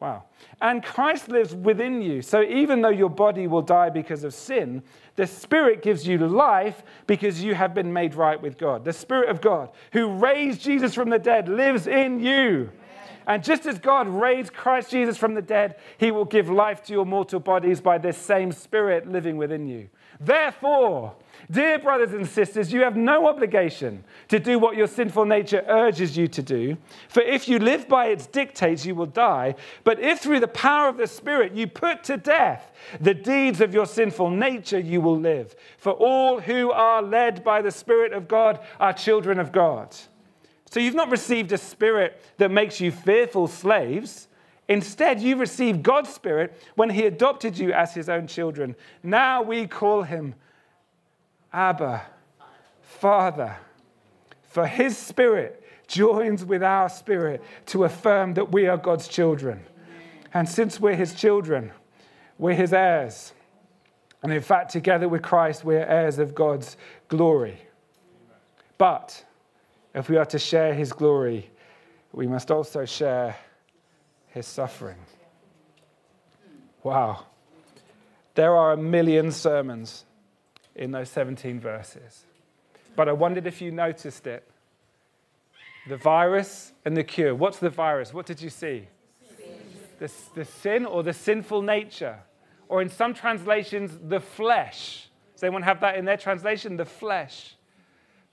Wow. 0.00 0.24
And 0.62 0.82
Christ 0.82 1.28
lives 1.28 1.54
within 1.54 2.00
you. 2.00 2.22
So 2.22 2.42
even 2.42 2.80
though 2.80 2.88
your 2.88 3.10
body 3.10 3.46
will 3.46 3.60
die 3.62 3.90
because 3.90 4.24
of 4.24 4.32
sin, 4.32 4.82
the 5.16 5.26
Spirit 5.26 5.82
gives 5.82 6.06
you 6.06 6.16
life 6.16 6.82
because 7.06 7.42
you 7.42 7.54
have 7.54 7.74
been 7.74 7.92
made 7.92 8.14
right 8.14 8.40
with 8.40 8.56
God. 8.56 8.82
The 8.82 8.94
Spirit 8.94 9.28
of 9.28 9.42
God, 9.42 9.70
who 9.92 10.08
raised 10.08 10.62
Jesus 10.62 10.94
from 10.94 11.10
the 11.10 11.18
dead, 11.18 11.50
lives 11.50 11.86
in 11.86 12.18
you. 12.18 12.70
And 13.26 13.44
just 13.44 13.66
as 13.66 13.78
God 13.78 14.08
raised 14.08 14.54
Christ 14.54 14.90
Jesus 14.90 15.18
from 15.18 15.34
the 15.34 15.42
dead, 15.42 15.76
he 15.98 16.10
will 16.10 16.24
give 16.24 16.48
life 16.48 16.82
to 16.84 16.94
your 16.94 17.04
mortal 17.04 17.38
bodies 17.38 17.82
by 17.82 17.98
this 17.98 18.16
same 18.16 18.52
Spirit 18.52 19.06
living 19.06 19.36
within 19.36 19.66
you. 19.66 19.90
Therefore, 20.18 21.14
dear 21.50 21.78
brothers 21.78 22.12
and 22.12 22.28
sisters, 22.28 22.72
you 22.72 22.80
have 22.80 22.96
no 22.96 23.28
obligation 23.28 24.04
to 24.28 24.38
do 24.38 24.58
what 24.58 24.76
your 24.76 24.86
sinful 24.86 25.24
nature 25.24 25.64
urges 25.68 26.16
you 26.16 26.28
to 26.28 26.42
do. 26.42 26.76
For 27.08 27.22
if 27.22 27.48
you 27.48 27.58
live 27.58 27.88
by 27.88 28.06
its 28.06 28.26
dictates, 28.26 28.86
you 28.86 28.94
will 28.94 29.06
die. 29.06 29.54
But 29.84 30.00
if 30.00 30.20
through 30.20 30.40
the 30.40 30.48
power 30.48 30.88
of 30.88 30.96
the 30.96 31.06
Spirit 31.06 31.54
you 31.54 31.66
put 31.66 32.04
to 32.04 32.16
death 32.16 32.72
the 33.00 33.14
deeds 33.14 33.60
of 33.60 33.74
your 33.74 33.86
sinful 33.86 34.30
nature, 34.30 34.78
you 34.78 35.00
will 35.00 35.18
live. 35.18 35.54
For 35.78 35.92
all 35.92 36.40
who 36.40 36.70
are 36.70 37.02
led 37.02 37.42
by 37.42 37.62
the 37.62 37.70
Spirit 37.70 38.12
of 38.12 38.28
God 38.28 38.60
are 38.78 38.92
children 38.92 39.38
of 39.38 39.52
God. 39.52 39.96
So 40.70 40.78
you've 40.78 40.94
not 40.94 41.10
received 41.10 41.50
a 41.50 41.58
spirit 41.58 42.22
that 42.36 42.50
makes 42.52 42.80
you 42.80 42.92
fearful 42.92 43.48
slaves. 43.48 44.28
Instead, 44.68 45.20
you 45.20 45.34
received 45.34 45.82
God's 45.82 46.10
Spirit 46.10 46.56
when 46.76 46.90
He 46.90 47.06
adopted 47.06 47.58
you 47.58 47.72
as 47.72 47.92
His 47.92 48.08
own 48.08 48.28
children. 48.28 48.76
Now 49.02 49.42
we 49.42 49.66
call 49.66 50.04
Him 50.04 50.34
Abba, 51.52 52.02
Father. 52.82 53.56
For 54.48 54.66
His 54.66 54.96
Spirit 54.96 55.62
joins 55.86 56.44
with 56.44 56.62
our 56.62 56.88
spirit 56.88 57.42
to 57.66 57.84
affirm 57.84 58.34
that 58.34 58.52
we 58.52 58.66
are 58.66 58.76
God's 58.76 59.08
children. 59.08 59.64
And 60.34 60.48
since 60.48 60.80
we're 60.80 60.96
His 60.96 61.14
children, 61.14 61.72
we're 62.38 62.54
His 62.54 62.72
heirs. 62.72 63.32
And 64.22 64.32
in 64.32 64.42
fact, 64.42 64.72
together 64.72 65.08
with 65.08 65.22
Christ, 65.22 65.64
we're 65.64 65.84
heirs 65.84 66.18
of 66.18 66.34
God's 66.34 66.76
glory. 67.08 67.58
But 68.78 69.24
if 69.94 70.08
we 70.08 70.16
are 70.16 70.26
to 70.26 70.38
share 70.38 70.74
His 70.74 70.92
glory, 70.92 71.50
we 72.12 72.26
must 72.26 72.50
also 72.50 72.84
share 72.84 73.36
his 74.30 74.46
suffering. 74.46 74.96
Wow. 76.82 77.26
There 78.34 78.56
are 78.56 78.72
a 78.72 78.76
million 78.76 79.32
sermons 79.32 80.04
in 80.80 80.90
those 80.90 81.10
17 81.10 81.60
verses. 81.60 82.24
But 82.96 83.08
I 83.08 83.12
wondered 83.12 83.46
if 83.46 83.60
you 83.60 83.70
noticed 83.70 84.26
it. 84.26 84.50
The 85.88 85.96
virus 85.96 86.72
and 86.84 86.96
the 86.96 87.04
cure. 87.04 87.34
What's 87.34 87.58
the 87.58 87.70
virus? 87.70 88.12
What 88.12 88.26
did 88.26 88.42
you 88.42 88.50
see? 88.50 88.88
The, 89.98 90.10
the 90.34 90.44
sin 90.44 90.86
or 90.86 91.02
the 91.02 91.12
sinful 91.12 91.62
nature. 91.62 92.18
Or 92.68 92.82
in 92.82 92.88
some 92.88 93.14
translations, 93.14 93.96
the 94.02 94.20
flesh. 94.20 95.08
Does 95.34 95.44
anyone 95.44 95.62
have 95.62 95.80
that 95.80 95.96
in 95.96 96.04
their 96.04 96.16
translation? 96.16 96.76
The 96.76 96.84
flesh. 96.84 97.54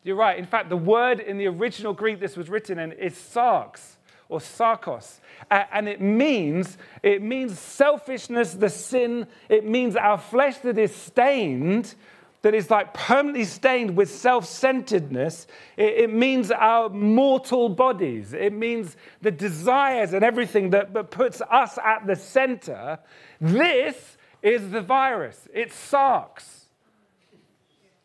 You're 0.04 0.16
right. 0.16 0.40
In 0.40 0.46
fact, 0.46 0.70
the 0.70 0.78
word 0.78 1.20
in 1.20 1.38
the 1.38 1.48
original 1.48 1.94
Greek 1.94 2.20
this 2.20 2.38
was 2.38 2.50
written 2.50 2.80
in 2.80 2.94
is 2.94 3.14
sarx 3.14 3.98
or 4.30 4.40
sarkos. 4.40 5.20
And 5.50 5.88
it 5.88 6.02
means, 6.02 6.78
it 7.04 7.22
means 7.22 7.60
selfishness, 7.60 8.54
the 8.54 8.70
sin. 8.70 9.28
It 9.50 9.66
means 9.66 9.96
our 9.96 10.18
flesh 10.18 10.58
that 10.60 10.78
is 10.78 10.96
stained, 10.96 11.96
that 12.42 12.54
is 12.54 12.70
like 12.70 12.94
permanently 12.94 13.46
stained 13.46 13.98
with 13.98 14.10
self 14.10 14.46
centeredness. 14.46 15.48
It, 15.76 15.94
it, 16.04 16.14
means 16.14 16.52
our 16.52 16.90
mortal 16.90 17.70
bodies. 17.70 18.34
It 18.34 18.54
means 18.54 18.96
the 19.22 19.32
desires 19.32 20.14
and 20.14 20.24
everything 20.24 20.70
that, 20.72 20.94
that 20.94 21.12
puts 21.12 21.42
us 21.42 21.78
at 21.84 22.06
the 22.06 22.16
center. 22.16 23.00
This 23.42 24.18
is 24.42 24.70
the 24.72 24.82
virus. 24.82 25.48
It 25.54 25.72
sarx. 25.72 26.66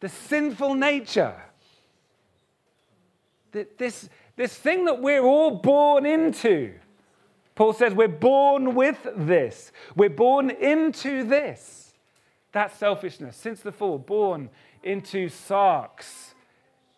The 0.01 0.09
sinful 0.09 0.75
nature. 0.75 1.37
This, 3.53 4.09
This 4.37 4.55
thing 4.57 4.87
that 4.87 5.01
we're 5.01 5.23
all 5.23 5.51
born 5.51 6.07
into. 6.07 6.73
Paul 7.55 7.75
says 7.75 7.93
we're 7.93 8.09
born 8.09 8.75
with 8.75 9.07
this. 9.15 9.73
We're 9.95 10.11
born 10.11 10.51
into 10.51 11.25
this. 11.25 11.82
That 12.53 12.77
selfishness, 12.77 13.37
since 13.37 13.61
the 13.61 13.73
fall, 13.73 13.99
born 13.99 14.51
into 14.83 15.29
sarx, 15.29 16.33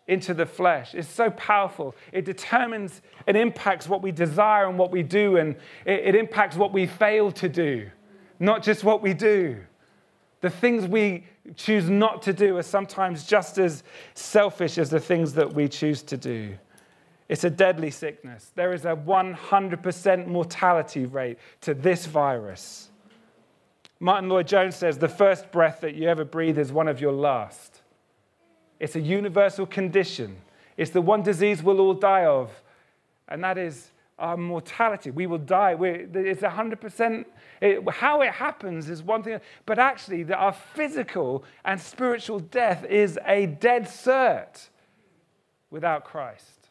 into 0.07 0.33
the 0.33 0.45
flesh. 0.45 0.93
It's 0.93 1.07
so 1.07 1.31
powerful. 1.31 1.95
It 2.11 2.25
determines 2.25 3.01
and 3.25 3.35
impacts 3.35 3.87
what 3.87 4.01
we 4.01 4.11
desire 4.11 4.67
and 4.67 4.77
what 4.77 4.91
we 4.91 5.01
do, 5.01 5.37
and 5.37 5.55
it, 5.85 6.07
it 6.07 6.15
impacts 6.15 6.55
what 6.55 6.73
we 6.73 6.85
fail 6.85 7.31
to 7.33 7.49
do, 7.49 7.89
not 8.39 8.63
just 8.63 8.83
what 8.83 9.01
we 9.01 9.13
do. 9.13 9.57
The 10.41 10.49
things 10.49 10.85
we 10.85 11.25
choose 11.55 11.89
not 11.89 12.21
to 12.23 12.33
do 12.33 12.57
are 12.57 12.63
sometimes 12.63 13.25
just 13.25 13.57
as 13.57 13.83
selfish 14.13 14.77
as 14.77 14.89
the 14.89 14.99
things 14.99 15.33
that 15.33 15.53
we 15.53 15.67
choose 15.67 16.03
to 16.03 16.17
do. 16.17 16.55
It's 17.27 17.43
a 17.43 17.49
deadly 17.49 17.89
sickness. 17.89 18.51
There 18.53 18.73
is 18.73 18.85
a 18.85 18.95
100% 18.95 20.27
mortality 20.27 21.05
rate 21.05 21.39
to 21.61 21.73
this 21.73 22.05
virus. 22.05 22.89
Martyn 24.05 24.29
Lloyd-Jones 24.29 24.75
says 24.75 24.99
the 24.99 25.09
first 25.09 25.51
breath 25.51 25.81
that 25.81 25.95
you 25.95 26.07
ever 26.07 26.23
breathe 26.23 26.59
is 26.59 26.71
one 26.71 26.87
of 26.87 27.01
your 27.01 27.11
last. 27.11 27.81
It's 28.79 28.95
a 28.95 28.99
universal 28.99 29.65
condition. 29.65 30.37
It's 30.77 30.91
the 30.91 31.01
one 31.01 31.23
disease 31.23 31.63
we'll 31.63 31.79
all 31.79 31.95
die 31.95 32.25
of, 32.25 32.51
and 33.27 33.43
that 33.43 33.57
is 33.57 33.89
our 34.19 34.37
mortality. 34.37 35.09
We 35.09 35.25
will 35.25 35.39
die. 35.39 35.73
We're, 35.73 36.07
it's 36.13 36.43
100%. 36.43 37.25
It, 37.61 37.89
how 37.89 38.21
it 38.21 38.29
happens 38.33 38.91
is 38.91 39.01
one 39.01 39.23
thing, 39.23 39.39
but 39.65 39.79
actually, 39.79 40.21
the, 40.21 40.35
our 40.35 40.53
physical 40.53 41.43
and 41.63 41.81
spiritual 41.81 42.41
death 42.41 42.85
is 42.85 43.17
a 43.25 43.47
dead 43.47 43.85
cert 43.85 44.69
without 45.71 46.05
Christ. 46.05 46.69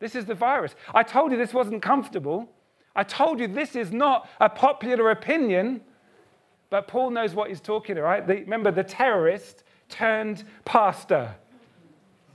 This 0.00 0.16
is 0.16 0.24
the 0.24 0.34
virus. 0.34 0.74
I 0.92 1.04
told 1.04 1.30
you 1.30 1.38
this 1.38 1.54
wasn't 1.54 1.82
comfortable. 1.82 2.50
I 2.96 3.04
told 3.04 3.38
you 3.38 3.46
this 3.46 3.76
is 3.76 3.92
not 3.92 4.28
a 4.40 4.48
popular 4.48 5.12
opinion, 5.12 5.80
but 6.74 6.88
Paul 6.88 7.10
knows 7.10 7.36
what 7.36 7.50
he's 7.50 7.60
talking 7.60 7.96
about, 7.96 8.04
right? 8.04 8.26
The, 8.26 8.34
remember, 8.34 8.72
the 8.72 8.82
terrorist 8.82 9.62
turned 9.88 10.42
pastor. 10.64 11.36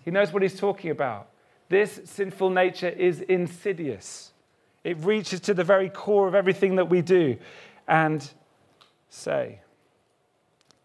He 0.06 0.12
knows 0.12 0.32
what 0.32 0.44
he's 0.44 0.58
talking 0.58 0.92
about. 0.92 1.28
This 1.68 2.00
sinful 2.06 2.50
nature 2.50 2.88
is 2.88 3.20
insidious. 3.20 4.32
It 4.86 4.96
reaches 5.00 5.42
to 5.42 5.54
the 5.54 5.66
very 5.66 5.90
core 5.90 6.26
of 6.26 6.36
everything 6.36 6.78
that 6.78 6.90
we 6.90 7.02
do 7.02 7.36
and 7.86 8.32
say. 9.10 9.60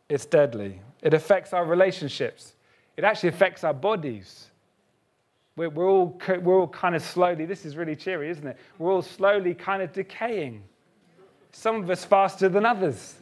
It's 0.08 0.26
deadly. 0.26 0.80
It 1.00 1.14
affects 1.14 1.52
our 1.52 1.64
relationships. 1.64 2.54
It 2.96 3.04
actually 3.04 3.28
affects 3.28 3.62
our 3.62 3.72
bodies. 3.72 4.50
We're, 5.54 5.70
we're, 5.70 5.88
all, 5.88 6.20
we're 6.42 6.58
all 6.58 6.66
kind 6.66 6.96
of 6.96 7.04
slowly, 7.04 7.46
this 7.46 7.64
is 7.64 7.76
really 7.76 7.94
cheery, 7.94 8.30
isn't 8.30 8.48
it? 8.48 8.56
We're 8.80 8.90
all 8.90 9.02
slowly 9.02 9.54
kind 9.54 9.80
of 9.80 9.92
decaying. 9.92 10.64
Some 11.52 11.76
of 11.76 11.88
us 11.88 12.04
faster 12.04 12.48
than 12.48 12.66
others. 12.66 13.14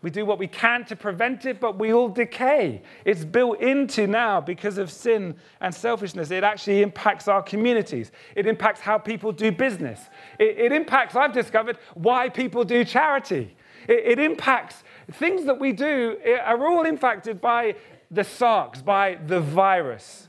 We 0.00 0.10
do 0.10 0.24
what 0.24 0.38
we 0.38 0.46
can 0.46 0.84
to 0.86 0.96
prevent 0.96 1.44
it, 1.44 1.58
but 1.58 1.78
we 1.78 1.92
all 1.92 2.08
decay. 2.08 2.82
It's 3.04 3.24
built 3.24 3.60
into 3.60 4.06
now 4.06 4.40
because 4.40 4.78
of 4.78 4.92
sin 4.92 5.34
and 5.60 5.74
selfishness. 5.74 6.30
It 6.30 6.44
actually 6.44 6.82
impacts 6.82 7.26
our 7.26 7.42
communities. 7.42 8.12
It 8.36 8.46
impacts 8.46 8.80
how 8.80 8.98
people 8.98 9.32
do 9.32 9.50
business. 9.50 10.00
It, 10.38 10.56
it 10.56 10.72
impacts, 10.72 11.16
I've 11.16 11.32
discovered, 11.32 11.78
why 11.94 12.28
people 12.28 12.62
do 12.64 12.84
charity. 12.84 13.56
It, 13.88 14.18
it 14.18 14.18
impacts 14.20 14.84
things 15.12 15.44
that 15.46 15.58
we 15.58 15.72
do 15.72 16.16
are 16.44 16.64
all 16.64 16.84
impacted 16.84 17.40
by 17.40 17.74
the 18.08 18.22
sarx, 18.22 18.84
by 18.84 19.18
the 19.26 19.40
virus. 19.40 20.28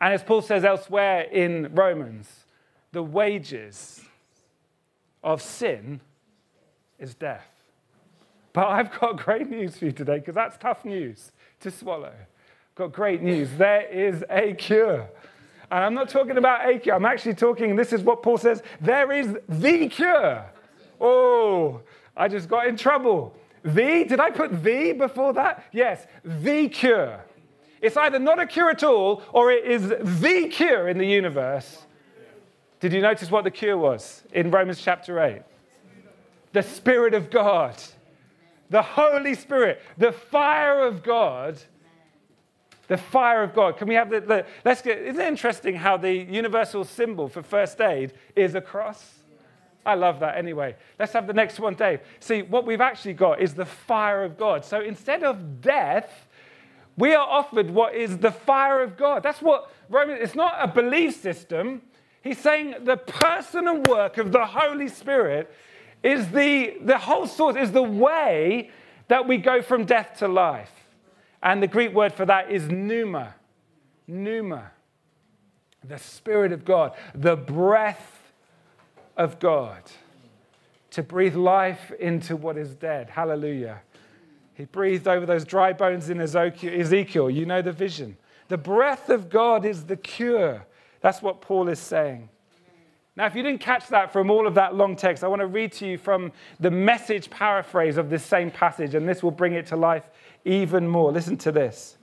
And 0.00 0.12
as 0.12 0.24
Paul 0.24 0.42
says 0.42 0.64
elsewhere 0.64 1.22
in 1.22 1.74
Romans, 1.74 2.28
the 2.90 3.02
wages 3.04 4.00
of 5.22 5.42
sin 5.42 6.00
is 6.98 7.14
death. 7.14 7.46
But 8.52 8.68
I've 8.68 8.98
got 8.98 9.18
great 9.18 9.48
news 9.48 9.76
for 9.76 9.86
you 9.86 9.92
today 9.92 10.18
because 10.18 10.34
that's 10.34 10.56
tough 10.58 10.84
news 10.84 11.32
to 11.60 11.70
swallow. 11.70 12.12
I've 12.12 12.74
Got 12.74 12.92
great 12.92 13.22
news. 13.22 13.48
There 13.56 13.82
is 13.82 14.24
a 14.28 14.54
cure. 14.54 15.08
And 15.70 15.84
I'm 15.84 15.94
not 15.94 16.08
talking 16.08 16.36
about 16.36 16.68
a 16.68 16.78
cure. 16.78 16.94
I'm 16.94 17.04
actually 17.04 17.34
talking, 17.34 17.76
this 17.76 17.92
is 17.92 18.02
what 18.02 18.22
Paul 18.22 18.38
says 18.38 18.62
there 18.80 19.12
is 19.12 19.36
the 19.48 19.88
cure. 19.88 20.44
Oh, 21.00 21.80
I 22.16 22.28
just 22.28 22.48
got 22.48 22.66
in 22.66 22.76
trouble. 22.76 23.34
The, 23.62 24.04
did 24.04 24.18
I 24.20 24.30
put 24.30 24.64
the 24.64 24.92
before 24.92 25.32
that? 25.34 25.64
Yes, 25.72 26.06
the 26.24 26.68
cure. 26.68 27.24
It's 27.80 27.96
either 27.96 28.18
not 28.18 28.38
a 28.38 28.46
cure 28.46 28.70
at 28.70 28.82
all 28.82 29.22
or 29.32 29.52
it 29.52 29.64
is 29.64 29.88
the 29.88 30.48
cure 30.48 30.88
in 30.88 30.98
the 30.98 31.06
universe. 31.06 31.86
Did 32.80 32.92
you 32.92 33.00
notice 33.00 33.30
what 33.30 33.44
the 33.44 33.50
cure 33.50 33.76
was 33.76 34.22
in 34.32 34.50
Romans 34.50 34.80
chapter 34.80 35.20
8? 35.20 35.42
The 36.52 36.62
Spirit 36.62 37.14
of 37.14 37.30
God 37.30 37.76
the 38.70 38.82
Holy 38.82 39.34
Spirit, 39.34 39.82
the 39.98 40.12
fire 40.12 40.86
of 40.86 41.02
God. 41.02 41.58
The 42.86 42.96
fire 42.96 43.42
of 43.42 43.54
God. 43.54 43.76
Can 43.76 43.86
we 43.86 43.94
have 43.94 44.10
the, 44.10 44.20
the 44.20 44.46
let's 44.64 44.82
get, 44.82 44.98
isn't 44.98 45.20
it 45.20 45.28
interesting 45.28 45.76
how 45.76 45.96
the 45.96 46.12
universal 46.12 46.84
symbol 46.84 47.28
for 47.28 47.42
first 47.42 47.80
aid 47.80 48.14
is 48.34 48.54
a 48.54 48.60
cross? 48.60 49.20
I 49.86 49.94
love 49.94 50.20
that 50.20 50.36
anyway. 50.36 50.76
Let's 50.98 51.12
have 51.12 51.26
the 51.26 51.32
next 51.32 51.58
one, 51.58 51.74
Dave. 51.74 52.00
See, 52.18 52.42
what 52.42 52.66
we've 52.66 52.80
actually 52.80 53.14
got 53.14 53.40
is 53.40 53.54
the 53.54 53.64
fire 53.64 54.24
of 54.24 54.36
God. 54.36 54.64
So 54.64 54.80
instead 54.80 55.22
of 55.22 55.60
death, 55.60 56.28
we 56.96 57.14
are 57.14 57.26
offered 57.26 57.70
what 57.70 57.94
is 57.94 58.18
the 58.18 58.32
fire 58.32 58.82
of 58.82 58.96
God. 58.96 59.22
That's 59.22 59.40
what 59.40 59.72
Roman, 59.88 60.16
it's 60.20 60.34
not 60.34 60.56
a 60.58 60.68
belief 60.68 61.20
system. 61.20 61.82
He's 62.22 62.38
saying 62.38 62.74
the 62.84 62.96
person 62.96 63.66
and 63.68 63.86
work 63.86 64.18
of 64.18 64.32
the 64.32 64.44
Holy 64.44 64.88
Spirit 64.88 65.50
is 66.02 66.30
the, 66.30 66.76
the 66.82 66.98
whole 66.98 67.26
source, 67.26 67.56
is 67.56 67.72
the 67.72 67.82
way 67.82 68.70
that 69.08 69.26
we 69.26 69.36
go 69.36 69.62
from 69.62 69.84
death 69.84 70.18
to 70.18 70.28
life. 70.28 70.72
And 71.42 71.62
the 71.62 71.66
Greek 71.66 71.94
word 71.94 72.12
for 72.12 72.26
that 72.26 72.50
is 72.50 72.68
pneuma. 72.68 73.34
Pneuma. 74.06 74.70
The 75.82 75.98
Spirit 75.98 76.52
of 76.52 76.64
God, 76.64 76.94
the 77.14 77.36
breath 77.36 78.32
of 79.16 79.38
God 79.38 79.82
to 80.90 81.02
breathe 81.02 81.36
life 81.36 81.92
into 81.98 82.36
what 82.36 82.56
is 82.56 82.74
dead. 82.74 83.10
Hallelujah. 83.10 83.80
He 84.54 84.64
breathed 84.64 85.08
over 85.08 85.24
those 85.24 85.44
dry 85.44 85.72
bones 85.72 86.10
in 86.10 86.20
Ezekiel. 86.20 87.30
You 87.30 87.46
know 87.46 87.62
the 87.62 87.72
vision. 87.72 88.16
The 88.48 88.58
breath 88.58 89.08
of 89.08 89.30
God 89.30 89.64
is 89.64 89.84
the 89.84 89.96
cure. 89.96 90.66
That's 91.00 91.22
what 91.22 91.40
Paul 91.40 91.68
is 91.68 91.78
saying. 91.78 92.28
Now, 93.20 93.26
if 93.26 93.34
you 93.34 93.42
didn't 93.42 93.60
catch 93.60 93.88
that 93.88 94.14
from 94.14 94.30
all 94.30 94.46
of 94.46 94.54
that 94.54 94.74
long 94.74 94.96
text, 94.96 95.22
I 95.22 95.28
want 95.28 95.40
to 95.40 95.46
read 95.46 95.72
to 95.72 95.86
you 95.86 95.98
from 95.98 96.32
the 96.58 96.70
message 96.70 97.28
paraphrase 97.28 97.98
of 97.98 98.08
this 98.08 98.24
same 98.24 98.50
passage, 98.50 98.94
and 98.94 99.06
this 99.06 99.22
will 99.22 99.30
bring 99.30 99.52
it 99.52 99.66
to 99.66 99.76
life 99.76 100.08
even 100.46 100.88
more. 100.88 101.12
Listen 101.12 101.36
to 101.36 101.52
this. 101.52 101.98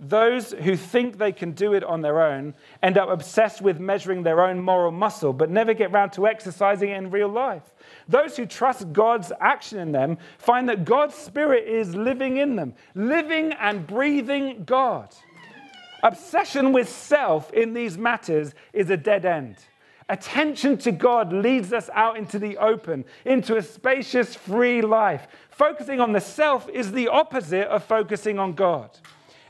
Those 0.00 0.52
who 0.52 0.74
think 0.74 1.18
they 1.18 1.32
can 1.32 1.50
do 1.52 1.74
it 1.74 1.84
on 1.84 2.00
their 2.00 2.22
own 2.22 2.54
end 2.82 2.96
up 2.96 3.10
obsessed 3.10 3.60
with 3.60 3.78
measuring 3.78 4.22
their 4.22 4.42
own 4.42 4.58
moral 4.58 4.90
muscle, 4.90 5.34
but 5.34 5.50
never 5.50 5.74
get 5.74 5.92
round 5.92 6.14
to 6.14 6.26
exercising 6.26 6.88
it 6.88 6.96
in 6.96 7.10
real 7.10 7.28
life. 7.28 7.74
Those 8.08 8.34
who 8.34 8.46
trust 8.46 8.90
God's 8.90 9.30
action 9.40 9.78
in 9.78 9.92
them 9.92 10.16
find 10.38 10.66
that 10.70 10.86
God's 10.86 11.14
Spirit 11.14 11.68
is 11.68 11.94
living 11.94 12.38
in 12.38 12.56
them, 12.56 12.72
living 12.94 13.52
and 13.52 13.86
breathing 13.86 14.64
God. 14.64 15.14
Obsession 16.02 16.72
with 16.72 16.88
self 16.88 17.52
in 17.52 17.74
these 17.74 17.98
matters 17.98 18.54
is 18.72 18.88
a 18.88 18.96
dead 18.96 19.26
end. 19.26 19.58
Attention 20.08 20.78
to 20.78 20.92
God 20.92 21.32
leads 21.32 21.72
us 21.72 21.90
out 21.92 22.16
into 22.16 22.38
the 22.38 22.56
open, 22.56 23.04
into 23.26 23.56
a 23.56 23.62
spacious, 23.62 24.34
free 24.34 24.80
life. 24.80 25.28
Focusing 25.50 26.00
on 26.00 26.12
the 26.12 26.20
self 26.20 26.68
is 26.70 26.92
the 26.92 27.08
opposite 27.08 27.68
of 27.68 27.84
focusing 27.84 28.38
on 28.38 28.54
God. 28.54 28.90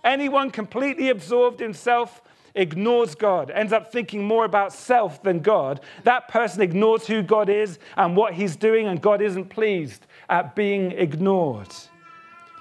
Anyone 0.03 0.51
completely 0.51 1.11
absorbed 1.11 1.61
in 1.61 1.75
self 1.75 2.23
ignores 2.55 3.15
God, 3.15 3.51
ends 3.51 3.73
up 3.73 3.93
thinking 3.93 4.25
more 4.25 4.45
about 4.45 4.73
self 4.73 5.23
than 5.23 5.39
God. 5.39 5.81
That 6.03 6.29
person 6.29 6.61
ignores 6.61 7.07
who 7.07 7.23
God 7.23 7.49
is 7.49 7.79
and 7.97 8.17
what 8.17 8.35
he's 8.35 8.57
doing, 8.57 8.89
and 8.89 9.01
God 9.01 9.23
isn't 9.23 9.51
pleased 9.51 10.07
at 10.29 10.57
being 10.57 10.93
ignored. 10.93 11.73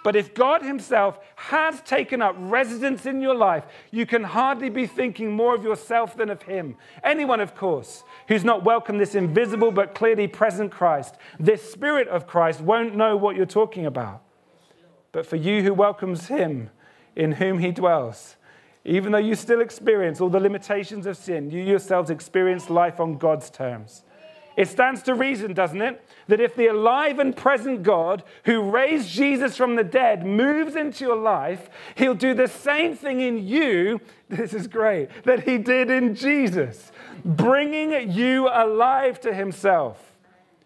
But 0.07 0.15
if 0.15 0.33
God 0.33 0.61
Himself 0.61 1.19
has 1.35 1.81
taken 1.81 2.21
up 2.21 2.33
residence 2.39 3.05
in 3.05 3.19
your 3.19 3.35
life, 3.35 3.65
you 3.91 4.05
can 4.05 4.23
hardly 4.23 4.69
be 4.69 4.87
thinking 4.87 5.33
more 5.33 5.53
of 5.53 5.65
yourself 5.65 6.15
than 6.15 6.29
of 6.29 6.43
Him. 6.43 6.77
Anyone, 7.03 7.41
of 7.41 7.57
course, 7.57 8.05
who's 8.29 8.45
not 8.45 8.63
welcomed 8.63 9.01
this 9.01 9.15
invisible 9.15 9.69
but 9.69 9.93
clearly 9.93 10.25
present 10.25 10.71
Christ, 10.71 11.15
this 11.41 11.73
Spirit 11.73 12.07
of 12.07 12.25
Christ, 12.25 12.61
won't 12.61 12.95
know 12.95 13.17
what 13.17 13.35
you're 13.35 13.45
talking 13.45 13.85
about. 13.85 14.21
But 15.11 15.25
for 15.25 15.35
you 15.35 15.61
who 15.61 15.73
welcomes 15.73 16.27
Him, 16.27 16.69
in 17.13 17.33
whom 17.33 17.59
He 17.59 17.73
dwells, 17.73 18.37
even 18.85 19.11
though 19.11 19.17
you 19.17 19.35
still 19.35 19.59
experience 19.59 20.21
all 20.21 20.29
the 20.29 20.39
limitations 20.39 21.05
of 21.05 21.17
sin, 21.17 21.51
you 21.51 21.61
yourselves 21.61 22.09
experience 22.09 22.69
life 22.69 23.01
on 23.01 23.17
God's 23.17 23.49
terms. 23.49 24.05
It 24.57 24.67
stands 24.67 25.03
to 25.03 25.13
reason, 25.13 25.53
doesn't 25.53 25.81
it, 25.81 26.03
that 26.25 26.41
if 26.41 26.55
the 26.55 26.65
alive 26.65 27.19
and 27.19 27.37
present 27.37 27.83
God 27.83 28.23
who 28.45 28.71
raised 28.71 29.07
Jesus 29.07 29.55
from 29.55 29.75
the 29.75 29.83
dead 29.83 30.25
moves 30.25 30.75
into 30.75 31.05
your 31.05 31.15
life, 31.15 31.69
he'll 31.93 32.15
do 32.15 32.33
the 32.33 32.47
same 32.47 32.95
thing 32.95 33.21
in 33.21 33.47
you, 33.47 34.01
this 34.29 34.55
is 34.55 34.67
great, 34.67 35.09
that 35.25 35.43
he 35.43 35.59
did 35.59 35.91
in 35.91 36.15
Jesus, 36.15 36.91
bringing 37.23 38.11
you 38.11 38.49
alive 38.51 39.21
to 39.21 39.33
himself. 39.33 40.03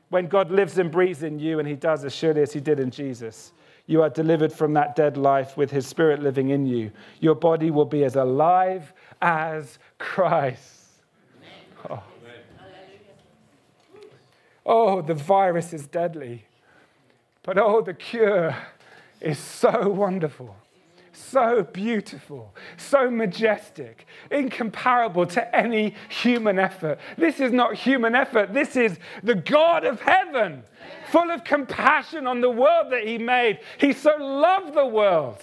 When 0.07 0.27
God 0.27 0.51
lives 0.51 0.77
and 0.77 0.89
breathes 0.89 1.23
in 1.23 1.37
you, 1.37 1.59
and 1.59 1.67
he 1.67 1.75
does 1.75 2.05
as 2.05 2.15
surely 2.15 2.41
as 2.41 2.53
he 2.53 2.61
did 2.61 2.79
in 2.79 2.91
Jesus, 2.91 3.51
you 3.87 4.01
are 4.01 4.09
delivered 4.09 4.53
from 4.53 4.73
that 4.73 4.95
dead 4.95 5.17
life 5.17 5.57
with 5.57 5.69
his 5.69 5.85
spirit 5.85 6.21
living 6.21 6.49
in 6.49 6.65
you. 6.65 6.91
Your 7.19 7.35
body 7.35 7.71
will 7.71 7.85
be 7.85 8.05
as 8.05 8.15
alive 8.15 8.93
as 9.21 9.79
Christ. 9.97 10.77
Oh. 11.89 12.01
Oh, 14.65 15.01
the 15.01 15.13
virus 15.13 15.73
is 15.73 15.87
deadly. 15.87 16.45
But 17.43 17.57
oh, 17.57 17.81
the 17.81 17.93
cure 17.93 18.55
is 19.19 19.39
so 19.39 19.89
wonderful, 19.89 20.55
so 21.11 21.63
beautiful, 21.63 22.53
so 22.77 23.09
majestic, 23.09 24.05
incomparable 24.29 25.25
to 25.27 25.55
any 25.55 25.95
human 26.09 26.59
effort. 26.59 26.99
This 27.17 27.39
is 27.39 27.51
not 27.51 27.75
human 27.75 28.15
effort, 28.15 28.53
this 28.53 28.75
is 28.75 28.97
the 29.23 29.35
God 29.35 29.85
of 29.85 30.01
heaven, 30.01 30.63
full 31.09 31.31
of 31.31 31.43
compassion 31.43 32.27
on 32.27 32.41
the 32.41 32.49
world 32.49 32.91
that 32.91 33.07
He 33.07 33.17
made. 33.17 33.59
He 33.79 33.93
so 33.93 34.15
loved 34.17 34.75
the 34.75 34.85
world. 34.85 35.41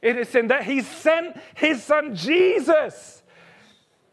It 0.00 0.16
is 0.16 0.34
in 0.34 0.48
that 0.48 0.64
He 0.64 0.82
sent 0.82 1.36
His 1.54 1.82
Son 1.82 2.14
Jesus 2.14 3.22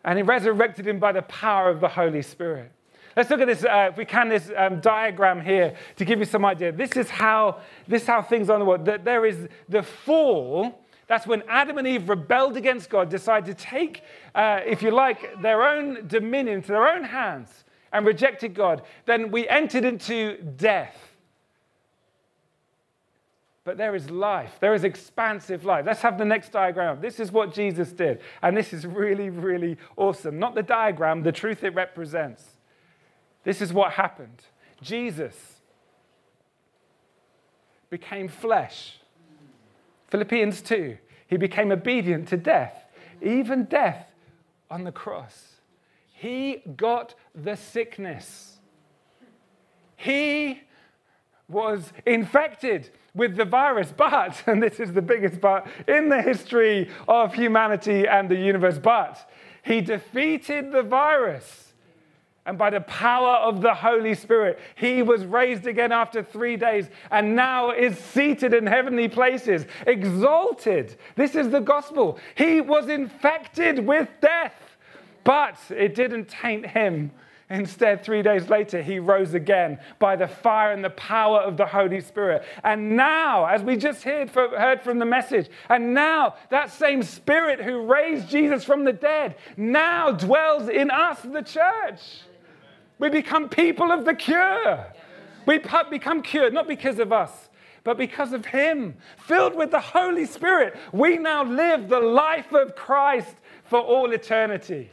and 0.03 0.17
He 0.17 0.23
resurrected 0.23 0.87
Him 0.87 0.99
by 0.99 1.11
the 1.11 1.21
power 1.23 1.69
of 1.69 1.79
the 1.79 1.89
Holy 1.89 2.21
Spirit. 2.21 2.71
Let's 3.15 3.29
look 3.29 3.41
at 3.41 3.47
this, 3.47 3.63
uh, 3.63 3.89
if 3.91 3.97
we 3.97 4.05
can, 4.05 4.29
this 4.29 4.51
um, 4.55 4.79
diagram 4.79 5.41
here 5.41 5.75
to 5.97 6.05
give 6.05 6.19
you 6.19 6.25
some 6.25 6.45
idea. 6.45 6.71
This 6.71 6.91
is 6.91 7.09
how, 7.09 7.59
this 7.87 8.03
is 8.03 8.07
how 8.07 8.21
things 8.21 8.49
are 8.49 8.53
in 8.53 8.59
the 8.59 8.65
world. 8.65 8.85
That 8.85 9.03
there 9.03 9.25
is 9.25 9.47
the 9.67 9.83
fall. 9.83 10.85
That's 11.07 11.27
when 11.27 11.43
Adam 11.49 11.77
and 11.77 11.87
Eve 11.87 12.07
rebelled 12.07 12.55
against 12.55 12.89
God, 12.89 13.09
decided 13.09 13.57
to 13.57 13.63
take, 13.65 14.03
uh, 14.33 14.61
if 14.65 14.81
you 14.81 14.91
like, 14.91 15.41
their 15.41 15.63
own 15.63 16.07
dominion 16.07 16.57
into 16.57 16.69
their 16.69 16.87
own 16.87 17.03
hands 17.03 17.65
and 17.91 18.05
rejected 18.05 18.53
God. 18.53 18.83
Then 19.05 19.29
we 19.29 19.47
entered 19.49 19.83
into 19.83 20.41
death. 20.41 20.95
But 23.63 23.77
there 23.77 23.95
is 23.95 24.09
life. 24.09 24.55
There 24.59 24.73
is 24.73 24.83
expansive 24.83 25.65
life. 25.65 25.85
Let's 25.85 26.01
have 26.01 26.17
the 26.17 26.25
next 26.25 26.51
diagram. 26.51 26.99
This 26.99 27.19
is 27.19 27.31
what 27.31 27.53
Jesus 27.53 27.91
did. 27.91 28.21
And 28.41 28.57
this 28.57 28.73
is 28.73 28.87
really, 28.87 29.29
really 29.29 29.77
awesome. 29.97 30.39
Not 30.39 30.55
the 30.55 30.63
diagram, 30.63 31.21
the 31.21 31.31
truth 31.31 31.63
it 31.63 31.75
represents. 31.75 32.43
This 33.43 33.61
is 33.61 33.73
what 33.73 33.93
happened 33.93 34.41
Jesus 34.81 35.35
became 37.89 38.27
flesh. 38.27 38.97
Philippians 40.07 40.61
2. 40.61 40.97
He 41.27 41.37
became 41.37 41.71
obedient 41.71 42.27
to 42.29 42.37
death, 42.37 42.85
even 43.21 43.65
death 43.65 44.07
on 44.69 44.83
the 44.83 44.91
cross. 44.91 45.55
He 46.13 46.63
got 46.75 47.15
the 47.35 47.55
sickness. 47.55 48.57
He 49.95 50.61
was 51.47 51.93
infected 52.05 52.89
with 53.13 53.35
the 53.35 53.45
virus, 53.45 53.93
but, 53.97 54.41
and 54.47 54.63
this 54.63 54.79
is 54.79 54.93
the 54.93 55.01
biggest 55.01 55.39
but 55.39 55.67
in 55.87 56.09
the 56.09 56.21
history 56.21 56.89
of 57.07 57.33
humanity 57.33 58.07
and 58.07 58.29
the 58.29 58.35
universe, 58.35 58.77
but 58.77 59.29
he 59.63 59.81
defeated 59.81 60.71
the 60.71 60.83
virus 60.83 61.70
and 62.45 62.57
by 62.57 62.71
the 62.71 62.81
power 62.81 63.35
of 63.35 63.61
the 63.61 63.73
Holy 63.73 64.15
Spirit, 64.15 64.59
he 64.75 65.03
was 65.03 65.25
raised 65.25 65.67
again 65.67 65.91
after 65.91 66.23
three 66.23 66.57
days 66.57 66.89
and 67.11 67.35
now 67.35 67.69
is 67.69 67.97
seated 67.97 68.53
in 68.53 68.65
heavenly 68.65 69.07
places, 69.07 69.65
exalted. 69.85 70.95
This 71.15 71.35
is 71.35 71.49
the 71.51 71.59
gospel. 71.59 72.17
He 72.35 72.59
was 72.59 72.89
infected 72.89 73.85
with 73.85 74.09
death, 74.21 74.55
but 75.23 75.57
it 75.69 75.93
didn't 75.93 76.29
taint 76.29 76.65
him. 76.65 77.11
Instead, 77.51 78.01
three 78.01 78.21
days 78.21 78.49
later, 78.49 78.81
he 78.81 78.97
rose 78.97 79.33
again 79.33 79.77
by 79.99 80.15
the 80.15 80.27
fire 80.27 80.71
and 80.71 80.83
the 80.83 80.89
power 80.91 81.41
of 81.41 81.57
the 81.57 81.65
Holy 81.65 81.99
Spirit. 81.99 82.43
And 82.63 82.95
now, 82.95 83.45
as 83.45 83.61
we 83.61 83.75
just 83.75 84.03
heard 84.03 84.31
from, 84.31 84.99
the 84.99 85.05
message, 85.05 85.49
and 85.67 85.93
now 85.93 86.35
that 86.49 86.71
same 86.71 87.03
Spirit 87.03 87.59
who 87.59 87.81
raised 87.81 88.29
Jesus 88.29 88.63
from 88.63 88.85
the 88.85 88.93
dead 88.93 89.35
now 89.57 90.11
dwells 90.11 90.69
in 90.69 90.89
us, 90.89 91.21
the 91.21 91.41
church. 91.41 92.21
We 93.01 93.09
become 93.09 93.49
people 93.49 93.91
of 93.91 94.05
the 94.05 94.13
cure. 94.13 94.85
We 95.47 95.59
become 95.89 96.21
cured 96.21 96.53
not 96.53 96.67
because 96.67 96.99
of 96.99 97.11
us, 97.11 97.31
but 97.83 97.97
because 97.97 98.31
of 98.31 98.45
Him. 98.45 98.95
Filled 99.17 99.55
with 99.55 99.71
the 99.71 99.79
Holy 99.79 100.25
Spirit, 100.25 100.77
we 100.93 101.17
now 101.17 101.43
live 101.43 101.89
the 101.89 101.99
life 101.99 102.53
of 102.53 102.75
Christ 102.75 103.35
for 103.65 103.79
all 103.79 104.11
eternity. 104.11 104.91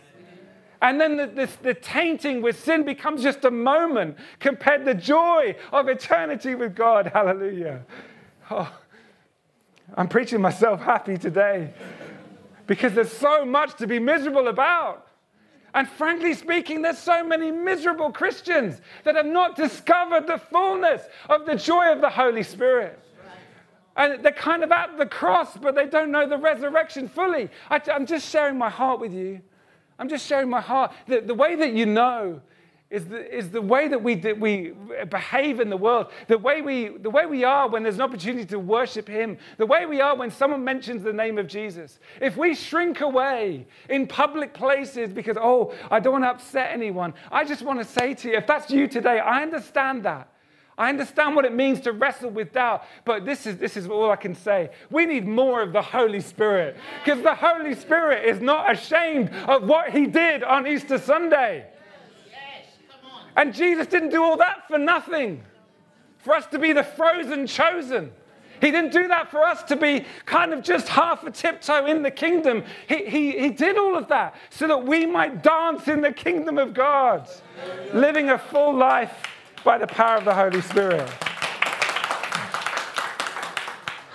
And 0.80 0.98
then 0.98 1.18
the, 1.18 1.26
the, 1.26 1.50
the, 1.62 1.74
tainting 1.74 2.40
with 2.40 2.58
sin 2.64 2.84
becomes 2.84 3.22
just 3.22 3.44
a 3.44 3.50
moment 3.50 4.16
compared 4.38 4.86
to 4.86 4.94
the 4.94 4.98
joy 4.98 5.56
of 5.70 5.88
eternity 5.88 6.54
with 6.54 6.74
God. 6.74 7.08
Hallelujah. 7.12 7.84
Oh, 8.50 8.72
I'm 9.94 10.08
preaching 10.08 10.40
myself 10.40 10.80
happy 10.80 11.18
today 11.18 11.74
because 12.66 12.94
there's 12.94 13.12
so 13.12 13.44
much 13.44 13.76
to 13.78 13.86
be 13.86 13.98
miserable 13.98 14.48
about. 14.48 15.07
And 15.74 15.88
frankly 15.88 16.34
speaking, 16.34 16.82
there's 16.82 16.98
so 16.98 17.22
many 17.22 17.50
miserable 17.50 18.10
Christians 18.10 18.80
that 19.04 19.16
have 19.16 19.26
not 19.26 19.56
discovered 19.56 20.26
the 20.26 20.38
fullness 20.38 21.02
of 21.28 21.46
the 21.46 21.56
joy 21.56 21.92
of 21.92 22.00
the 22.00 22.08
Holy 22.10 22.42
Spirit. 22.42 22.98
And 23.96 24.22
they're 24.22 24.32
kind 24.32 24.62
of 24.62 24.70
at 24.70 24.96
the 24.96 25.06
cross, 25.06 25.56
but 25.56 25.74
they 25.74 25.86
don't 25.86 26.12
know 26.12 26.26
the 26.28 26.38
resurrection 26.38 27.08
fully. 27.08 27.50
I, 27.68 27.80
am 27.88 28.06
just 28.06 28.30
sharing 28.30 28.56
my 28.56 28.70
heart 28.70 29.00
with 29.00 29.12
you. 29.12 29.40
I'm 29.98 30.08
just 30.08 30.26
sharing 30.26 30.48
my 30.48 30.60
heart. 30.60 30.92
The, 31.08 31.20
the 31.20 31.34
way 31.34 31.56
that 31.56 31.72
you 31.72 31.84
know 31.84 32.40
is 32.90 33.04
the, 33.04 33.36
is 33.36 33.50
the 33.50 33.60
way 33.60 33.86
that 33.88 34.02
we, 34.02 34.14
that 34.14 34.40
we 34.40 34.72
behave 35.10 35.60
in 35.60 35.68
the 35.68 35.76
world, 35.76 36.06
the 36.26 36.38
way, 36.38 36.62
we, 36.62 36.88
the 36.88 37.10
way 37.10 37.26
we 37.26 37.44
are 37.44 37.68
when 37.68 37.82
there's 37.82 37.96
an 37.96 38.00
opportunity 38.00 38.46
to 38.46 38.58
worship 38.58 39.06
Him, 39.06 39.36
the 39.58 39.66
way 39.66 39.84
we 39.84 40.00
are 40.00 40.16
when 40.16 40.30
someone 40.30 40.64
mentions 40.64 41.02
the 41.02 41.12
name 41.12 41.36
of 41.36 41.46
Jesus. 41.46 42.00
If 42.20 42.38
we 42.38 42.54
shrink 42.54 43.02
away 43.02 43.66
in 43.90 44.06
public 44.06 44.54
places 44.54 45.12
because, 45.12 45.36
oh, 45.38 45.74
I 45.90 46.00
don't 46.00 46.14
want 46.14 46.24
to 46.24 46.30
upset 46.30 46.70
anyone, 46.72 47.12
I 47.30 47.44
just 47.44 47.62
want 47.62 47.78
to 47.78 47.84
say 47.84 48.14
to 48.14 48.28
you, 48.30 48.36
if 48.36 48.46
that's 48.46 48.70
you 48.70 48.88
today, 48.88 49.18
I 49.18 49.42
understand 49.42 50.04
that. 50.04 50.32
I 50.78 50.88
understand 50.88 51.34
what 51.34 51.44
it 51.44 51.52
means 51.52 51.80
to 51.80 51.92
wrestle 51.92 52.30
with 52.30 52.52
doubt, 52.52 52.84
but 53.04 53.26
this 53.26 53.46
is, 53.46 53.58
this 53.58 53.76
is 53.76 53.88
all 53.88 54.10
I 54.12 54.16
can 54.16 54.34
say. 54.34 54.70
We 54.90 55.06
need 55.06 55.26
more 55.26 55.60
of 55.60 55.72
the 55.72 55.82
Holy 55.82 56.20
Spirit 56.20 56.76
because 57.04 57.22
the 57.22 57.34
Holy 57.34 57.74
Spirit 57.74 58.24
is 58.24 58.40
not 58.40 58.70
ashamed 58.72 59.30
of 59.48 59.64
what 59.64 59.90
He 59.90 60.06
did 60.06 60.42
on 60.44 60.66
Easter 60.66 60.96
Sunday. 60.96 61.66
And 63.38 63.54
Jesus 63.54 63.86
didn't 63.86 64.10
do 64.10 64.20
all 64.20 64.36
that 64.38 64.66
for 64.66 64.78
nothing, 64.78 65.44
for 66.18 66.34
us 66.34 66.44
to 66.46 66.58
be 66.58 66.72
the 66.72 66.82
frozen 66.82 67.46
chosen. 67.46 68.10
He 68.60 68.72
didn't 68.72 68.92
do 68.92 69.06
that 69.06 69.30
for 69.30 69.44
us 69.44 69.62
to 69.64 69.76
be 69.76 70.04
kind 70.26 70.52
of 70.52 70.64
just 70.64 70.88
half 70.88 71.22
a 71.22 71.30
tiptoe 71.30 71.86
in 71.86 72.02
the 72.02 72.10
kingdom. 72.10 72.64
He, 72.88 73.04
he, 73.06 73.38
he 73.38 73.50
did 73.50 73.78
all 73.78 73.96
of 73.96 74.08
that 74.08 74.34
so 74.50 74.66
that 74.66 74.84
we 74.84 75.06
might 75.06 75.44
dance 75.44 75.86
in 75.86 76.00
the 76.00 76.10
kingdom 76.10 76.58
of 76.58 76.74
God, 76.74 77.28
living 77.94 78.30
a 78.30 78.38
full 78.38 78.74
life 78.74 79.14
by 79.62 79.78
the 79.78 79.86
power 79.86 80.16
of 80.18 80.24
the 80.24 80.34
Holy 80.34 80.60
Spirit. 80.60 81.08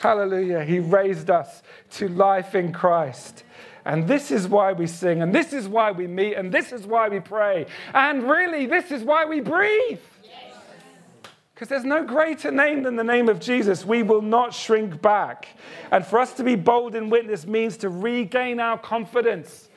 Hallelujah. 0.02 0.66
He 0.66 0.80
raised 0.80 1.30
us 1.30 1.64
to 1.92 2.10
life 2.10 2.56
in 2.56 2.74
Christ. 2.74 3.43
And 3.86 4.08
this 4.08 4.32
is 4.32 4.48
why 4.48 4.72
we 4.72 4.88
sing, 4.88 5.22
and 5.22 5.36
this 5.36 5.52
is 5.52 5.68
why 5.68 5.92
we 5.92 6.08
meet, 6.08 6.36
and 6.36 6.52
this 6.52 6.72
is 6.72 6.88
why 6.88 7.10
we 7.10 7.20
pray. 7.20 7.66
And 7.94 8.30
really, 8.30 8.66
this 8.66 8.92
is 8.92 9.04
why 9.04 9.26
we 9.26 9.42
breathe. 9.42 10.00
Because 11.54 11.68
there's 11.68 11.84
no 11.84 12.04
greater 12.04 12.50
name 12.50 12.84
than 12.84 12.96
the 12.96 13.04
name 13.04 13.30
of 13.30 13.40
Jesus. 13.40 13.86
We 13.86 14.02
will 14.02 14.22
not 14.22 14.54
shrink 14.54 15.02
back. 15.02 15.50
And 15.92 16.06
for 16.06 16.20
us 16.20 16.34
to 16.34 16.44
be 16.44 16.56
bold 16.56 16.96
in 16.96 17.10
witness 17.10 17.46
means 17.46 17.78
to 17.78 17.90
regain 17.90 18.60
our 18.60 18.78
confidence. 18.78 19.70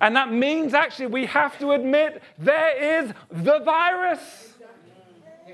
And 0.00 0.16
that 0.16 0.32
means 0.32 0.74
actually 0.74 1.06
we 1.06 1.26
have 1.26 1.58
to 1.58 1.72
admit 1.72 2.22
there 2.38 3.02
is 3.04 3.12
the 3.30 3.58
virus. 3.60 4.54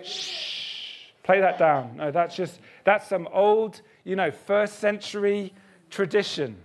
Shh. 0.03 1.11
Play 1.25 1.41
that 1.41 1.59
down. 1.59 1.97
No, 1.97 2.11
that's 2.11 2.37
just, 2.37 2.61
that's 2.85 3.09
some 3.09 3.29
old, 3.33 3.83
you 4.05 4.17
know, 4.17 4.31
first 4.31 4.79
century 4.79 5.53
tradition. 5.91 6.57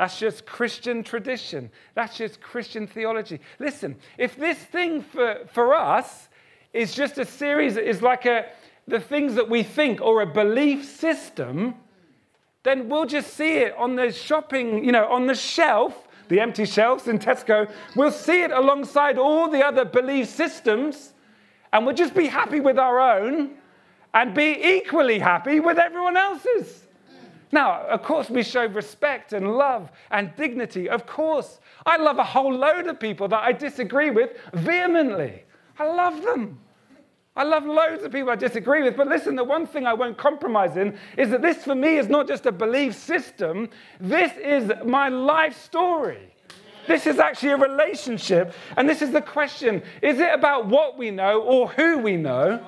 That's 0.00 0.18
just 0.18 0.46
Christian 0.46 1.02
tradition. 1.02 1.70
That's 1.94 2.16
just 2.16 2.40
Christian 2.40 2.86
theology. 2.86 3.38
Listen, 3.58 3.96
if 4.16 4.34
this 4.34 4.56
thing 4.56 5.02
for, 5.02 5.40
for 5.52 5.74
us 5.74 6.30
is 6.72 6.94
just 6.94 7.18
a 7.18 7.26
series, 7.26 7.76
is 7.76 8.00
like 8.00 8.24
a, 8.24 8.46
the 8.88 8.98
things 8.98 9.34
that 9.34 9.50
we 9.50 9.62
think 9.62 10.00
or 10.00 10.22
a 10.22 10.26
belief 10.26 10.86
system, 10.86 11.74
then 12.62 12.88
we'll 12.88 13.04
just 13.04 13.34
see 13.34 13.58
it 13.58 13.76
on 13.76 13.94
the 13.94 14.10
shopping, 14.10 14.82
you 14.86 14.90
know, 14.90 15.06
on 15.06 15.26
the 15.26 15.34
shelf 15.34 16.08
the 16.28 16.40
empty 16.40 16.64
shelves 16.64 17.06
in 17.06 17.18
Tesco. 17.18 17.70
We'll 17.94 18.10
see 18.10 18.40
it 18.40 18.52
alongside 18.52 19.18
all 19.18 19.50
the 19.50 19.62
other 19.62 19.84
belief 19.84 20.28
systems, 20.28 21.12
and 21.74 21.84
we'll 21.84 21.94
just 21.94 22.14
be 22.14 22.26
happy 22.26 22.60
with 22.60 22.78
our 22.78 23.00
own 23.00 23.50
and 24.14 24.34
be 24.34 24.78
equally 24.78 25.18
happy 25.18 25.60
with 25.60 25.78
everyone 25.78 26.16
else's. 26.16 26.86
Now, 27.52 27.82
of 27.86 28.02
course, 28.02 28.30
we 28.30 28.42
show 28.42 28.66
respect 28.66 29.32
and 29.32 29.56
love 29.56 29.90
and 30.10 30.34
dignity. 30.36 30.88
Of 30.88 31.06
course, 31.06 31.58
I 31.84 31.96
love 31.96 32.18
a 32.18 32.24
whole 32.24 32.54
load 32.54 32.86
of 32.86 33.00
people 33.00 33.28
that 33.28 33.42
I 33.42 33.52
disagree 33.52 34.10
with 34.10 34.30
vehemently. 34.52 35.44
I 35.78 35.92
love 35.92 36.22
them. 36.22 36.60
I 37.36 37.44
love 37.44 37.64
loads 37.64 38.02
of 38.02 38.12
people 38.12 38.30
I 38.30 38.36
disagree 38.36 38.82
with, 38.82 38.96
but 38.96 39.08
listen, 39.08 39.36
the 39.36 39.44
one 39.44 39.66
thing 39.66 39.86
I 39.86 39.94
won't 39.94 40.18
compromise 40.18 40.76
in 40.76 40.98
is 41.16 41.30
that 41.30 41.42
this 41.42 41.64
for 41.64 41.74
me 41.74 41.96
is 41.96 42.08
not 42.08 42.26
just 42.26 42.44
a 42.44 42.52
belief 42.52 42.94
system, 42.94 43.68
this 44.00 44.32
is 44.36 44.70
my 44.84 45.08
life 45.08 45.56
story. 45.58 46.34
This 46.88 47.06
is 47.06 47.18
actually 47.18 47.50
a 47.50 47.56
relationship, 47.56 48.52
and 48.76 48.88
this 48.88 49.00
is 49.00 49.12
the 49.12 49.22
question 49.22 49.82
is 50.02 50.18
it 50.18 50.34
about 50.34 50.66
what 50.66 50.98
we 50.98 51.10
know 51.10 51.40
or 51.40 51.68
who 51.68 51.98
we 51.98 52.16
know? 52.16 52.60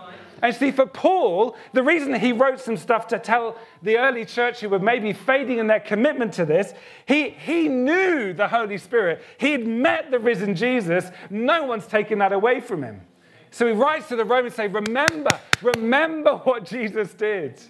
And 0.42 0.54
see, 0.54 0.72
for 0.72 0.86
Paul, 0.86 1.56
the 1.72 1.84
reason 1.84 2.12
he 2.14 2.32
wrote 2.32 2.58
some 2.60 2.76
stuff 2.76 3.06
to 3.08 3.18
tell 3.20 3.56
the 3.80 3.96
early 3.98 4.24
church 4.24 4.58
who 4.58 4.68
were 4.68 4.80
maybe 4.80 5.12
fading 5.12 5.58
in 5.58 5.68
their 5.68 5.80
commitment 5.80 6.34
to 6.34 6.44
this, 6.44 6.74
he, 7.06 7.30
he 7.30 7.68
knew 7.68 8.32
the 8.32 8.48
Holy 8.48 8.76
Spirit. 8.76 9.22
He'd 9.38 9.64
met 9.64 10.10
the 10.10 10.18
risen 10.18 10.56
Jesus. 10.56 11.10
No 11.30 11.64
one's 11.64 11.86
taken 11.86 12.18
that 12.18 12.32
away 12.32 12.58
from 12.58 12.82
him. 12.82 13.02
So 13.52 13.68
he 13.68 13.72
writes 13.72 14.08
to 14.08 14.16
the 14.16 14.24
Romans, 14.24 14.54
say, 14.54 14.66
remember, 14.66 15.38
remember 15.62 16.38
what 16.38 16.64
Jesus 16.64 17.14
did. 17.14 17.62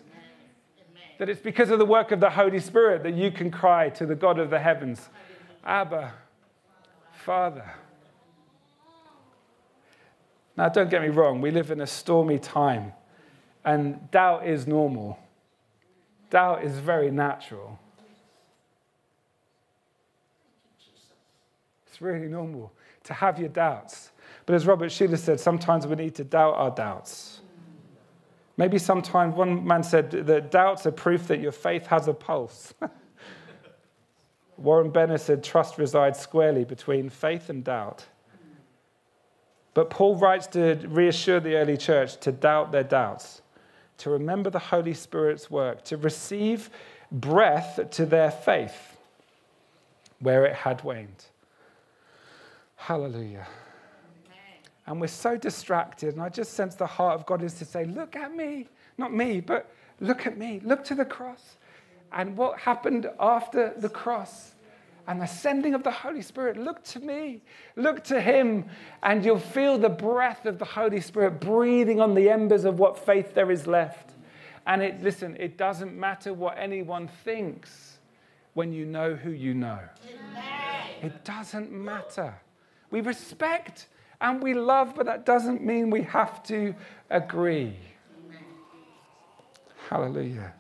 That 1.19 1.29
it's 1.29 1.43
because 1.43 1.71
of 1.71 1.79
the 1.79 1.85
work 1.85 2.11
of 2.11 2.21
the 2.21 2.31
Holy 2.31 2.59
Spirit 2.59 3.03
that 3.03 3.15
you 3.15 3.31
can 3.31 3.51
cry 3.51 3.91
to 3.91 4.07
the 4.07 4.15
God 4.15 4.39
of 4.39 4.49
the 4.49 4.59
heavens, 4.59 5.11
Abba, 5.63 6.15
Father. 7.13 7.71
Now, 10.57 10.69
don't 10.69 10.91
get 10.91 11.03
me 11.03 11.09
wrong, 11.09 11.41
we 11.41 11.51
live 11.51 11.71
in 11.71 11.81
a 11.81 11.87
stormy 11.87 12.38
time, 12.38 12.93
and 13.65 14.11
doubt 14.11 14.47
is 14.47 14.67
normal. 14.67 15.19
Doubt 16.31 16.65
is 16.65 16.79
very 16.79 17.11
natural. 17.11 17.79
It's 21.87 22.01
really 22.01 22.29
normal 22.29 22.73
to 23.05 23.15
have 23.15 23.38
your 23.38 23.49
doubts. 23.49 24.11
But 24.47 24.55
as 24.55 24.67
Robert 24.67 24.91
Schuller 24.91 25.19
said, 25.19 25.41
sometimes 25.41 25.87
we 25.87 25.97
need 25.97 26.15
to 26.17 26.25
doubt 26.25 26.55
our 26.55 26.71
doubts. 26.71 27.41
Maybe 28.57 28.79
sometimes 28.79 29.35
one 29.35 29.67
man 29.67 29.83
said 29.83 30.11
that 30.11 30.51
doubts 30.51 30.87
are 30.87 30.93
proof 30.93 31.29
that 31.29 31.41
your 31.41 31.53
faith 31.53 31.87
has 31.87 32.09
a 32.09 32.15
pulse. 32.15 32.75
Warren 34.57 34.93
Bennis 34.93 35.21
said 35.21 35.43
trust 35.43 35.79
resides 35.79 36.19
squarely 36.19 36.65
between 36.65 37.09
faith 37.09 37.49
and 37.49 37.65
doubt. 37.65 38.07
But 39.75 39.91
Paul 39.91 40.17
writes 40.17 40.47
to 40.49 40.75
reassure 40.87 41.41
the 41.41 41.57
early 41.57 41.77
church 41.77 42.19
to 42.21 42.33
doubt 42.33 42.73
their 42.73 42.85
doubts, 42.85 43.41
to 43.99 44.11
remember 44.11 44.51
the 44.51 44.59
Holy 44.59 44.95
Spirit's 44.95 45.51
work, 45.51 45.85
to 45.85 45.97
receive 45.97 46.71
breath 47.11 47.81
to 47.93 48.07
their 48.07 48.31
faith 48.31 48.97
where 50.21 50.45
it 50.45 50.55
had 50.55 50.83
waned. 50.85 51.25
Hallelujah. 52.77 53.47
And 54.87 55.01
we're 55.01 55.07
so 55.07 55.37
distracted, 55.37 56.15
and 56.15 56.23
I 56.23 56.29
just 56.29 56.55
sense 56.55 56.75
the 56.75 56.87
heart 56.87 57.15
of 57.15 57.25
God 57.25 57.43
is 57.43 57.55
to 57.55 57.65
say, 57.65 57.85
Look 57.85 58.17
at 58.17 58.35
me. 58.35 58.67
Not 58.99 59.13
me, 59.15 59.41
but 59.41 59.71
look 60.01 60.27
at 60.27 60.37
me. 60.37 60.61
Look 60.65 60.85
to 60.85 60.95
the 60.95 61.05
cross. 61.05 61.57
And 62.13 62.37
what 62.37 62.59
happened 62.59 63.09
after 63.21 63.73
the 63.77 63.89
cross? 63.89 64.52
And 65.07 65.21
the 65.21 65.27
sending 65.27 65.75
of 65.75 65.83
the 65.83 65.91
Holy 65.91 66.23
Spirit. 66.23 66.57
Look 66.57 66.85
to 66.85 67.01
me, 67.01 67.43
look 67.77 68.05
to 68.05 68.21
Him, 68.21 68.67
and 69.03 69.25
you'll 69.25 69.38
feel 69.38 69.79
the 69.79 69.88
breath 69.88 70.47
of 70.47 70.59
the 70.59 70.65
Holy 70.65 71.01
Spirit 71.01 71.41
breathing 71.41 72.01
on 72.01 72.15
the 72.15 72.31
embers 72.31 72.65
of 72.65 72.79
what 72.79 72.99
faith 72.99 73.35
there 73.35 73.51
is 73.51 73.67
left. 73.67 74.12
And 74.67 74.83
it, 74.83 75.03
listen, 75.03 75.37
it 75.41 75.57
doesn't 75.59 75.99
matter 75.99 76.33
what 76.33 76.57
anyone 76.57 77.09
thinks 77.25 77.99
when 78.55 78.73
you 78.73 78.85
know 78.85 79.15
who 79.15 79.31
you 79.31 79.55
know. 79.55 79.81
It 81.03 81.25
doesn't 81.25 81.73
matter. 81.73 82.35
We 82.91 83.01
respect 83.01 83.88
and 84.21 84.41
we 84.41 84.55
love, 84.55 84.95
but 84.95 85.07
that 85.07 85.27
doesn't 85.27 85.65
mean 85.65 85.91
we 85.91 86.03
have 86.03 86.45
to 86.45 86.75
agree. 87.11 87.77
Hallelujah. 89.88 90.55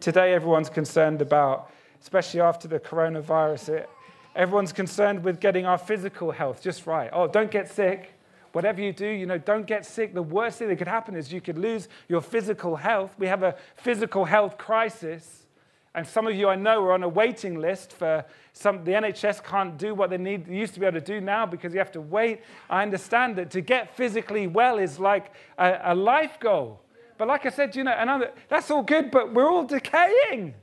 Today, 0.00 0.34
everyone's 0.34 0.68
concerned 0.68 1.22
about 1.22 1.70
especially 2.00 2.40
after 2.40 2.68
the 2.68 2.78
coronavirus. 2.78 3.68
It, 3.70 3.90
everyone's 4.34 4.72
concerned 4.72 5.24
with 5.24 5.40
getting 5.40 5.66
our 5.66 5.78
physical 5.78 6.30
health 6.30 6.62
just 6.62 6.86
right. 6.86 7.10
Oh, 7.12 7.26
don't 7.26 7.50
get 7.50 7.68
sick. 7.70 8.12
Whatever 8.52 8.80
you 8.80 8.92
do, 8.92 9.06
you 9.06 9.26
know, 9.26 9.38
don't 9.38 9.66
get 9.66 9.84
sick. 9.84 10.14
The 10.14 10.22
worst 10.22 10.58
thing 10.58 10.68
that 10.68 10.76
could 10.76 10.88
happen 10.88 11.14
is 11.14 11.32
you 11.32 11.40
could 11.40 11.58
lose 11.58 11.88
your 12.08 12.22
physical 12.22 12.76
health. 12.76 13.14
We 13.18 13.26
have 13.26 13.42
a 13.42 13.54
physical 13.76 14.24
health 14.24 14.56
crisis. 14.56 15.46
And 15.94 16.06
some 16.06 16.26
of 16.26 16.34
you 16.34 16.48
I 16.48 16.56
know 16.56 16.82
are 16.84 16.92
on 16.92 17.02
a 17.02 17.08
waiting 17.08 17.58
list 17.58 17.92
for 17.92 18.24
some, 18.52 18.84
the 18.84 18.92
NHS 18.92 19.42
can't 19.42 19.78
do 19.78 19.94
what 19.94 20.10
they 20.10 20.18
need, 20.18 20.46
they 20.46 20.56
used 20.56 20.74
to 20.74 20.80
be 20.80 20.86
able 20.86 21.00
to 21.00 21.04
do 21.04 21.20
now 21.20 21.46
because 21.46 21.72
you 21.72 21.78
have 21.78 21.92
to 21.92 22.00
wait. 22.00 22.40
I 22.68 22.82
understand 22.82 23.36
that 23.36 23.50
to 23.52 23.62
get 23.62 23.96
physically 23.96 24.46
well 24.46 24.78
is 24.78 24.98
like 24.98 25.32
a, 25.58 25.78
a 25.84 25.94
life 25.94 26.38
goal. 26.38 26.80
But 27.18 27.28
like 27.28 27.46
I 27.46 27.50
said, 27.50 27.74
you 27.74 27.84
know, 27.84 27.94
another, 27.96 28.32
that's 28.48 28.70
all 28.70 28.82
good, 28.82 29.10
but 29.10 29.32
we're 29.32 29.50
all 29.50 29.64
decaying. 29.64 30.54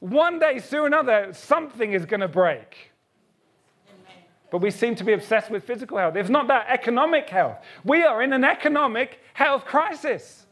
One 0.00 0.38
day, 0.38 0.58
soon 0.58 0.86
another, 0.86 1.32
something 1.32 1.92
is 1.92 2.06
going 2.06 2.20
to 2.20 2.28
break. 2.28 2.90
But 4.50 4.58
we 4.58 4.70
seem 4.70 4.94
to 4.96 5.04
be 5.04 5.12
obsessed 5.12 5.50
with 5.50 5.64
physical 5.64 5.98
health. 5.98 6.16
If 6.16 6.28
not 6.28 6.48
that, 6.48 6.66
economic 6.68 7.28
health. 7.28 7.58
We 7.84 8.02
are 8.02 8.22
in 8.22 8.32
an 8.32 8.42
economic 8.42 9.20
health 9.34 9.64
crisis. 9.64 10.46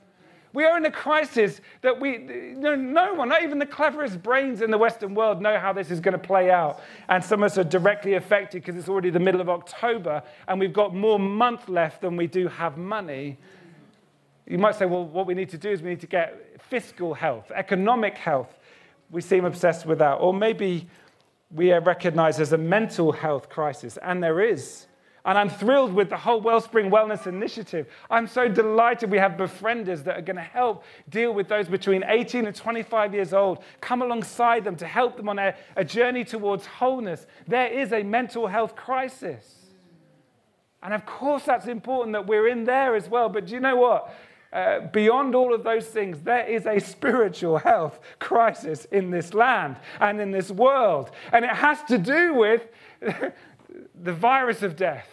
We 0.52 0.64
are 0.64 0.76
in 0.76 0.84
a 0.86 0.90
crisis 0.90 1.60
that 1.82 2.00
we, 2.00 2.18
no, 2.18 2.74
no 2.74 3.14
one, 3.14 3.28
not 3.28 3.42
even 3.42 3.58
the 3.58 3.66
cleverest 3.66 4.22
brains 4.22 4.62
in 4.62 4.70
the 4.70 4.78
Western 4.78 5.14
world, 5.14 5.42
know 5.42 5.58
how 5.58 5.72
this 5.72 5.90
is 5.90 6.00
going 6.00 6.12
to 6.12 6.18
play 6.18 6.50
out. 6.50 6.80
And 7.08 7.22
some 7.22 7.42
of 7.42 7.50
us 7.50 7.58
are 7.58 7.64
directly 7.64 8.14
affected 8.14 8.62
because 8.62 8.76
it's 8.76 8.88
already 8.88 9.10
the 9.10 9.20
middle 9.20 9.40
of 9.40 9.48
October 9.48 10.22
and 10.46 10.58
we've 10.60 10.72
got 10.72 10.94
more 10.94 11.18
month 11.18 11.68
left 11.68 12.00
than 12.00 12.16
we 12.16 12.26
do 12.26 12.48
have 12.48 12.78
money. 12.78 13.36
You 14.46 14.58
might 14.58 14.76
say, 14.76 14.86
well, 14.86 15.04
what 15.04 15.26
we 15.26 15.34
need 15.34 15.50
to 15.50 15.58
do 15.58 15.70
is 15.70 15.82
we 15.82 15.90
need 15.90 16.00
to 16.00 16.06
get 16.06 16.60
fiscal 16.70 17.14
health, 17.14 17.50
economic 17.54 18.16
health 18.16 18.57
we 19.10 19.20
seem 19.20 19.44
obsessed 19.44 19.86
with 19.86 19.98
that. 19.98 20.14
Or 20.14 20.32
maybe 20.34 20.88
we 21.50 21.72
are 21.72 21.80
recognized 21.80 22.40
as 22.40 22.52
a 22.52 22.58
mental 22.58 23.12
health 23.12 23.48
crisis, 23.48 23.98
and 24.02 24.22
there 24.22 24.40
is. 24.40 24.86
And 25.24 25.36
I'm 25.36 25.50
thrilled 25.50 25.92
with 25.92 26.08
the 26.08 26.16
whole 26.16 26.40
Wellspring 26.40 26.90
Wellness 26.90 27.26
Initiative. 27.26 27.86
I'm 28.10 28.26
so 28.26 28.48
delighted 28.48 29.10
we 29.10 29.18
have 29.18 29.32
befrienders 29.32 30.04
that 30.04 30.16
are 30.16 30.22
going 30.22 30.36
to 30.36 30.42
help 30.42 30.84
deal 31.08 31.34
with 31.34 31.48
those 31.48 31.68
between 31.68 32.02
18 32.06 32.46
and 32.46 32.56
25 32.56 33.14
years 33.14 33.34
old, 33.34 33.62
come 33.80 34.00
alongside 34.00 34.64
them 34.64 34.76
to 34.76 34.86
help 34.86 35.16
them 35.16 35.28
on 35.28 35.38
a, 35.38 35.54
a 35.76 35.84
journey 35.84 36.24
towards 36.24 36.64
wholeness. 36.64 37.26
There 37.46 37.66
is 37.66 37.92
a 37.92 38.02
mental 38.02 38.46
health 38.46 38.74
crisis. 38.74 39.56
And 40.82 40.94
of 40.94 41.04
course, 41.04 41.44
that's 41.44 41.66
important 41.66 42.12
that 42.12 42.26
we're 42.26 42.48
in 42.48 42.64
there 42.64 42.94
as 42.94 43.08
well. 43.08 43.28
But 43.28 43.46
do 43.46 43.54
you 43.54 43.60
know 43.60 43.76
what? 43.76 44.14
Uh, 44.50 44.80
beyond 44.80 45.34
all 45.34 45.52
of 45.52 45.62
those 45.62 45.86
things, 45.86 46.20
there 46.22 46.46
is 46.46 46.64
a 46.66 46.78
spiritual 46.78 47.58
health 47.58 48.00
crisis 48.18 48.86
in 48.86 49.10
this 49.10 49.34
land 49.34 49.76
and 50.00 50.20
in 50.20 50.30
this 50.30 50.50
world. 50.50 51.10
And 51.32 51.44
it 51.44 51.50
has 51.50 51.82
to 51.84 51.98
do 51.98 52.32
with 52.34 52.66
the 53.00 54.12
virus 54.12 54.62
of 54.62 54.74
death. 54.74 55.08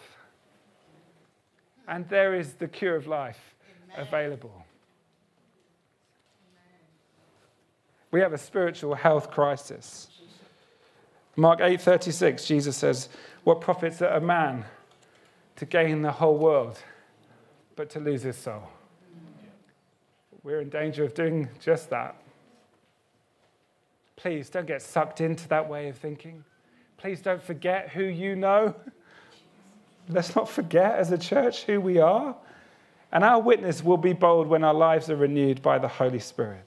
And 1.86 2.08
there 2.08 2.34
is 2.34 2.54
the 2.54 2.66
cure 2.66 2.96
of 2.96 3.06
life 3.06 3.54
Amen. 3.94 4.06
available. 4.06 4.64
We 8.10 8.20
have 8.20 8.32
a 8.32 8.38
spiritual 8.38 8.94
health 8.94 9.30
crisis. 9.30 10.08
Mark 11.36 11.60
8:36 11.60 12.46
Jesus 12.46 12.74
says, 12.74 13.10
"What 13.44 13.60
profits 13.60 14.00
a 14.00 14.20
man 14.20 14.64
to 15.56 15.66
gain 15.66 16.00
the 16.00 16.12
whole 16.12 16.38
world 16.38 16.78
but 17.76 17.90
to 17.90 18.00
lose 18.00 18.22
his 18.22 18.38
soul?" 18.38 18.70
We're 20.46 20.60
in 20.60 20.68
danger 20.68 21.02
of 21.02 21.12
doing 21.12 21.48
just 21.58 21.90
that. 21.90 22.14
Please 24.14 24.48
don't 24.48 24.68
get 24.68 24.80
sucked 24.80 25.20
into 25.20 25.48
that 25.48 25.68
way 25.68 25.88
of 25.88 25.98
thinking. 25.98 26.44
Please 26.98 27.20
don't 27.20 27.42
forget 27.42 27.88
who 27.88 28.04
you 28.04 28.36
know. 28.36 28.72
Let's 30.08 30.36
not 30.36 30.48
forget 30.48 30.94
as 30.94 31.10
a 31.10 31.18
church 31.18 31.64
who 31.64 31.80
we 31.80 31.98
are. 31.98 32.36
And 33.10 33.24
our 33.24 33.40
witness 33.40 33.82
will 33.82 33.96
be 33.96 34.12
bold 34.12 34.46
when 34.46 34.62
our 34.62 34.72
lives 34.72 35.10
are 35.10 35.16
renewed 35.16 35.62
by 35.62 35.80
the 35.80 35.88
Holy 35.88 36.20
Spirit. 36.20 36.62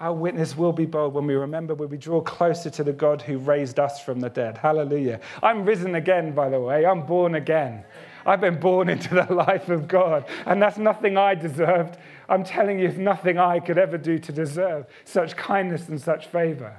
Our 0.00 0.14
witness 0.14 0.56
will 0.56 0.72
be 0.72 0.86
bold 0.86 1.12
when 1.12 1.26
we 1.26 1.34
remember, 1.34 1.74
when 1.74 1.90
we 1.90 1.98
draw 1.98 2.22
closer 2.22 2.70
to 2.70 2.82
the 2.82 2.94
God 2.94 3.20
who 3.20 3.36
raised 3.36 3.78
us 3.78 4.00
from 4.00 4.20
the 4.20 4.30
dead. 4.30 4.56
Hallelujah. 4.56 5.20
I'm 5.42 5.66
risen 5.66 5.96
again, 5.96 6.32
by 6.32 6.48
the 6.48 6.60
way. 6.60 6.86
I'm 6.86 7.04
born 7.04 7.34
again. 7.34 7.84
I've 8.24 8.40
been 8.40 8.58
born 8.58 8.88
into 8.88 9.14
the 9.14 9.34
life 9.34 9.68
of 9.68 9.86
God, 9.86 10.24
and 10.46 10.62
that's 10.62 10.78
nothing 10.78 11.18
I 11.18 11.34
deserved. 11.34 11.98
I'm 12.32 12.44
telling 12.44 12.78
you, 12.78 12.88
it's 12.88 12.96
nothing 12.96 13.36
I 13.36 13.60
could 13.60 13.76
ever 13.76 13.98
do 13.98 14.18
to 14.18 14.32
deserve 14.32 14.86
such 15.04 15.36
kindness 15.36 15.90
and 15.90 16.00
such 16.00 16.26
favor. 16.28 16.74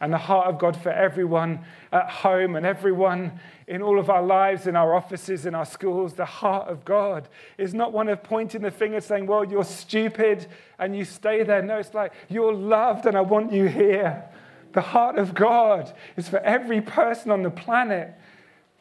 and 0.00 0.12
the 0.12 0.18
heart 0.18 0.48
of 0.48 0.58
God 0.58 0.76
for 0.76 0.90
everyone 0.90 1.60
at 1.92 2.10
home 2.10 2.56
and 2.56 2.66
everyone 2.66 3.38
in 3.68 3.82
all 3.82 4.00
of 4.00 4.10
our 4.10 4.22
lives, 4.22 4.66
in 4.66 4.74
our 4.74 4.94
offices, 4.96 5.46
in 5.46 5.54
our 5.54 5.66
schools. 5.66 6.14
The 6.14 6.24
heart 6.24 6.68
of 6.68 6.84
God 6.84 7.28
is 7.56 7.72
not 7.72 7.92
one 7.92 8.08
of 8.08 8.20
pointing 8.24 8.62
the 8.62 8.70
finger 8.72 9.00
saying, 9.00 9.26
Well, 9.26 9.44
you're 9.44 9.62
stupid 9.62 10.48
and 10.78 10.96
you 10.96 11.04
stay 11.04 11.44
there. 11.44 11.62
No, 11.62 11.78
it's 11.78 11.94
like, 11.94 12.12
You're 12.28 12.54
loved 12.54 13.06
and 13.06 13.16
I 13.16 13.20
want 13.20 13.52
you 13.52 13.68
here. 13.68 14.24
The 14.72 14.80
heart 14.80 15.18
of 15.18 15.34
God 15.34 15.92
is 16.16 16.28
for 16.28 16.40
every 16.40 16.80
person 16.80 17.30
on 17.30 17.42
the 17.42 17.50
planet 17.50 18.14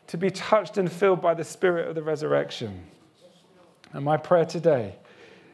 to 0.08 0.18
be 0.18 0.32
touched 0.32 0.78
and 0.78 0.92
filled 0.92 1.22
by 1.22 1.34
the 1.34 1.44
spirit 1.44 1.88
of 1.90 1.96
the 1.96 2.02
resurrection. 2.02 2.86
And 3.94 4.06
my 4.06 4.18
prayer 4.18 4.46
today 4.46 4.96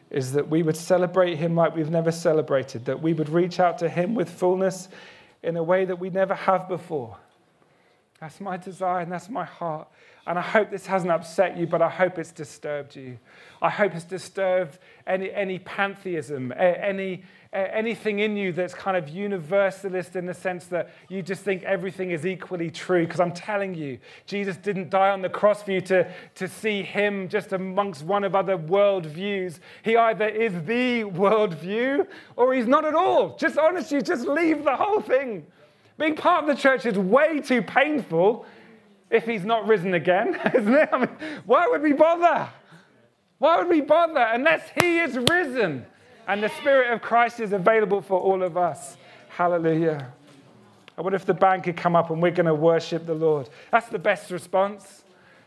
is 0.09 0.33
that 0.33 0.49
we 0.49 0.63
would 0.63 0.77
celebrate 0.77 1.35
him 1.35 1.55
like 1.55 1.75
we've 1.75 1.89
never 1.89 2.11
celebrated, 2.11 2.85
that 2.85 3.01
we 3.01 3.13
would 3.13 3.29
reach 3.29 3.59
out 3.59 3.77
to 3.79 3.89
him 3.89 4.15
with 4.15 4.29
fullness 4.29 4.89
in 5.43 5.57
a 5.57 5.63
way 5.63 5.85
that 5.85 5.99
we 5.99 6.09
never 6.09 6.33
have 6.33 6.67
before. 6.67 7.17
That's 8.19 8.41
my 8.41 8.57
desire 8.57 9.01
and 9.01 9.11
that's 9.11 9.29
my 9.29 9.45
heart. 9.45 9.87
And 10.25 10.37
I 10.37 10.41
hope 10.41 10.71
this 10.71 10.85
hasn't 10.87 11.11
upset 11.11 11.55
you, 11.55 11.67
but 11.67 11.81
I 11.81 11.89
hope 11.89 12.17
it's 12.17 12.31
disturbed 12.31 12.95
you. 12.95 13.17
I 13.61 13.69
hope 13.69 13.95
it's 13.95 14.03
disturbed 14.03 14.77
any, 15.05 15.31
any 15.31 15.59
pantheism, 15.59 16.51
any, 16.57 17.23
anything 17.53 18.19
in 18.19 18.35
you 18.35 18.51
that's 18.51 18.73
kind 18.73 18.97
of 18.97 19.07
universalist 19.07 20.17
in 20.17 20.25
the 20.25 20.33
sense 20.33 20.65
that 20.65 20.89
you 21.07 21.21
just 21.21 21.43
think 21.43 21.63
everything 21.63 22.11
is 22.11 22.25
equally 22.25 22.69
true. 22.69 23.05
Because 23.05 23.21
I'm 23.21 23.31
telling 23.31 23.73
you, 23.73 23.99
Jesus 24.25 24.57
didn't 24.57 24.89
die 24.89 25.11
on 25.11 25.21
the 25.21 25.29
cross 25.29 25.63
for 25.63 25.71
you 25.71 25.81
to, 25.81 26.11
to 26.35 26.47
see 26.47 26.83
him 26.83 27.29
just 27.29 27.53
amongst 27.53 28.03
one 28.03 28.25
of 28.25 28.35
other 28.35 28.57
worldviews. 28.57 29.59
He 29.83 29.95
either 29.95 30.27
is 30.27 30.51
the 30.65 31.03
worldview 31.03 32.05
or 32.35 32.53
he's 32.53 32.67
not 32.67 32.83
at 32.83 32.95
all. 32.95 33.37
Just 33.37 33.57
honestly, 33.57 34.01
just 34.01 34.27
leave 34.27 34.63
the 34.65 34.75
whole 34.75 34.99
thing. 34.99 35.45
Being 35.97 36.15
part 36.15 36.43
of 36.43 36.55
the 36.55 36.61
church 36.61 36.85
is 36.85 36.97
way 36.97 37.39
too 37.39 37.61
painful 37.61 38.45
if 39.09 39.25
he's 39.25 39.45
not 39.45 39.67
risen 39.67 39.93
again, 39.93 40.39
isn't 40.53 40.73
it? 40.73 40.89
I 40.91 40.97
mean, 40.99 41.09
why 41.45 41.67
would 41.67 41.81
we 41.81 41.93
bother? 41.93 42.49
Why 43.39 43.57
would 43.57 43.69
we 43.69 43.81
bother 43.81 44.19
unless 44.19 44.61
he 44.79 44.99
is 44.99 45.17
risen? 45.29 45.85
And 46.27 46.43
the 46.43 46.49
Spirit 46.49 46.91
of 46.91 47.01
Christ 47.01 47.39
is 47.39 47.53
available 47.53 48.01
for 48.01 48.19
all 48.19 48.43
of 48.43 48.57
us. 48.57 48.97
Hallelujah. 49.29 50.11
I 50.97 51.01
wonder 51.01 51.15
if 51.15 51.25
the 51.25 51.33
band 51.33 51.63
could 51.63 51.77
come 51.77 51.95
up 51.95 52.09
and 52.09 52.21
we're 52.21 52.31
going 52.31 52.47
to 52.47 52.55
worship 52.55 53.05
the 53.05 53.13
Lord. 53.13 53.49
That's 53.71 53.87
the 53.87 53.99
best 53.99 54.29
response. 54.31 55.03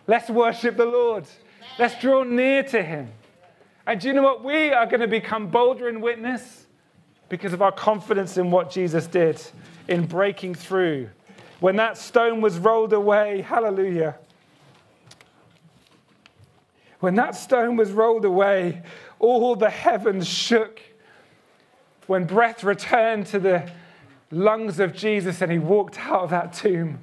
Let's 0.06 0.30
worship 0.30 0.76
the 0.76 0.86
Lord. 0.86 1.26
Let's 1.78 2.00
draw 2.00 2.22
near 2.22 2.62
to 2.64 2.82
him. 2.82 3.10
And 3.86 4.00
do 4.00 4.08
you 4.08 4.14
know 4.14 4.22
what? 4.22 4.44
We 4.44 4.70
are 4.70 4.86
going 4.86 5.00
to 5.00 5.08
become 5.08 5.48
bolder 5.48 5.88
in 5.88 6.00
witness 6.00 6.66
because 7.28 7.52
of 7.52 7.62
our 7.62 7.72
confidence 7.72 8.36
in 8.38 8.50
what 8.50 8.70
Jesus 8.70 9.06
did 9.06 9.42
in 9.90 10.06
breaking 10.06 10.54
through. 10.54 11.10
When 11.58 11.76
that 11.76 11.98
stone 11.98 12.40
was 12.40 12.56
rolled 12.56 12.94
away, 12.94 13.42
hallelujah. 13.42 14.16
When 17.00 17.16
that 17.16 17.34
stone 17.34 17.76
was 17.76 17.90
rolled 17.90 18.24
away, 18.24 18.82
all 19.18 19.56
the 19.56 19.68
heavens 19.68 20.28
shook. 20.28 20.80
When 22.06 22.24
breath 22.24 22.62
returned 22.62 23.26
to 23.26 23.38
the 23.38 23.70
lungs 24.30 24.78
of 24.78 24.94
Jesus 24.94 25.42
and 25.42 25.50
he 25.50 25.58
walked 25.58 25.98
out 25.98 26.22
of 26.22 26.30
that 26.30 26.52
tomb. 26.52 27.00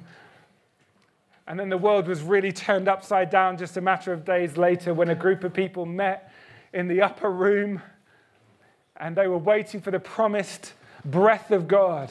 And 1.46 1.60
then 1.60 1.68
the 1.68 1.78
world 1.78 2.08
was 2.08 2.22
really 2.22 2.52
turned 2.52 2.88
upside 2.88 3.30
down 3.30 3.58
just 3.58 3.76
a 3.76 3.80
matter 3.80 4.12
of 4.12 4.24
days 4.24 4.56
later 4.56 4.94
when 4.94 5.10
a 5.10 5.14
group 5.14 5.44
of 5.44 5.52
people 5.52 5.84
met 5.84 6.32
in 6.72 6.88
the 6.88 7.02
upper 7.02 7.30
room 7.30 7.82
and 8.96 9.14
they 9.14 9.28
were 9.28 9.38
waiting 9.38 9.80
for 9.80 9.90
the 9.90 10.00
promised 10.00 10.72
breath 11.04 11.50
of 11.50 11.68
God. 11.68 12.10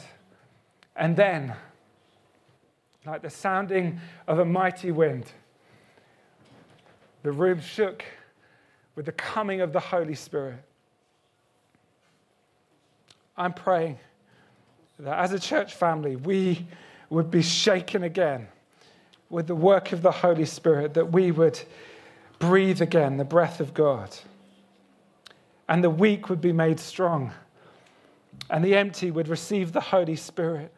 And 0.97 1.15
then, 1.15 1.53
like 3.05 3.21
the 3.21 3.29
sounding 3.29 3.99
of 4.27 4.39
a 4.39 4.45
mighty 4.45 4.91
wind, 4.91 5.25
the 7.23 7.31
room 7.31 7.61
shook 7.61 8.03
with 8.95 9.05
the 9.05 9.11
coming 9.11 9.61
of 9.61 9.71
the 9.73 9.79
Holy 9.79 10.15
Spirit. 10.15 10.57
I'm 13.37 13.53
praying 13.53 13.99
that 14.99 15.19
as 15.19 15.31
a 15.31 15.39
church 15.39 15.75
family, 15.75 16.15
we 16.15 16.65
would 17.11 17.29
be 17.29 17.43
shaken 17.43 18.03
again 18.03 18.47
with 19.29 19.45
the 19.45 19.55
work 19.55 19.91
of 19.91 20.01
the 20.01 20.11
Holy 20.11 20.45
Spirit, 20.45 20.95
that 20.95 21.11
we 21.11 21.31
would 21.31 21.59
breathe 22.39 22.81
again 22.81 23.17
the 23.17 23.25
breath 23.25 23.59
of 23.59 23.73
God. 23.73 24.15
And 25.69 25.83
the 25.83 25.89
weak 25.89 26.29
would 26.29 26.41
be 26.41 26.53
made 26.53 26.79
strong, 26.79 27.33
and 28.49 28.63
the 28.63 28.75
empty 28.75 29.11
would 29.11 29.27
receive 29.27 29.73
the 29.73 29.81
Holy 29.81 30.15
Spirit. 30.15 30.71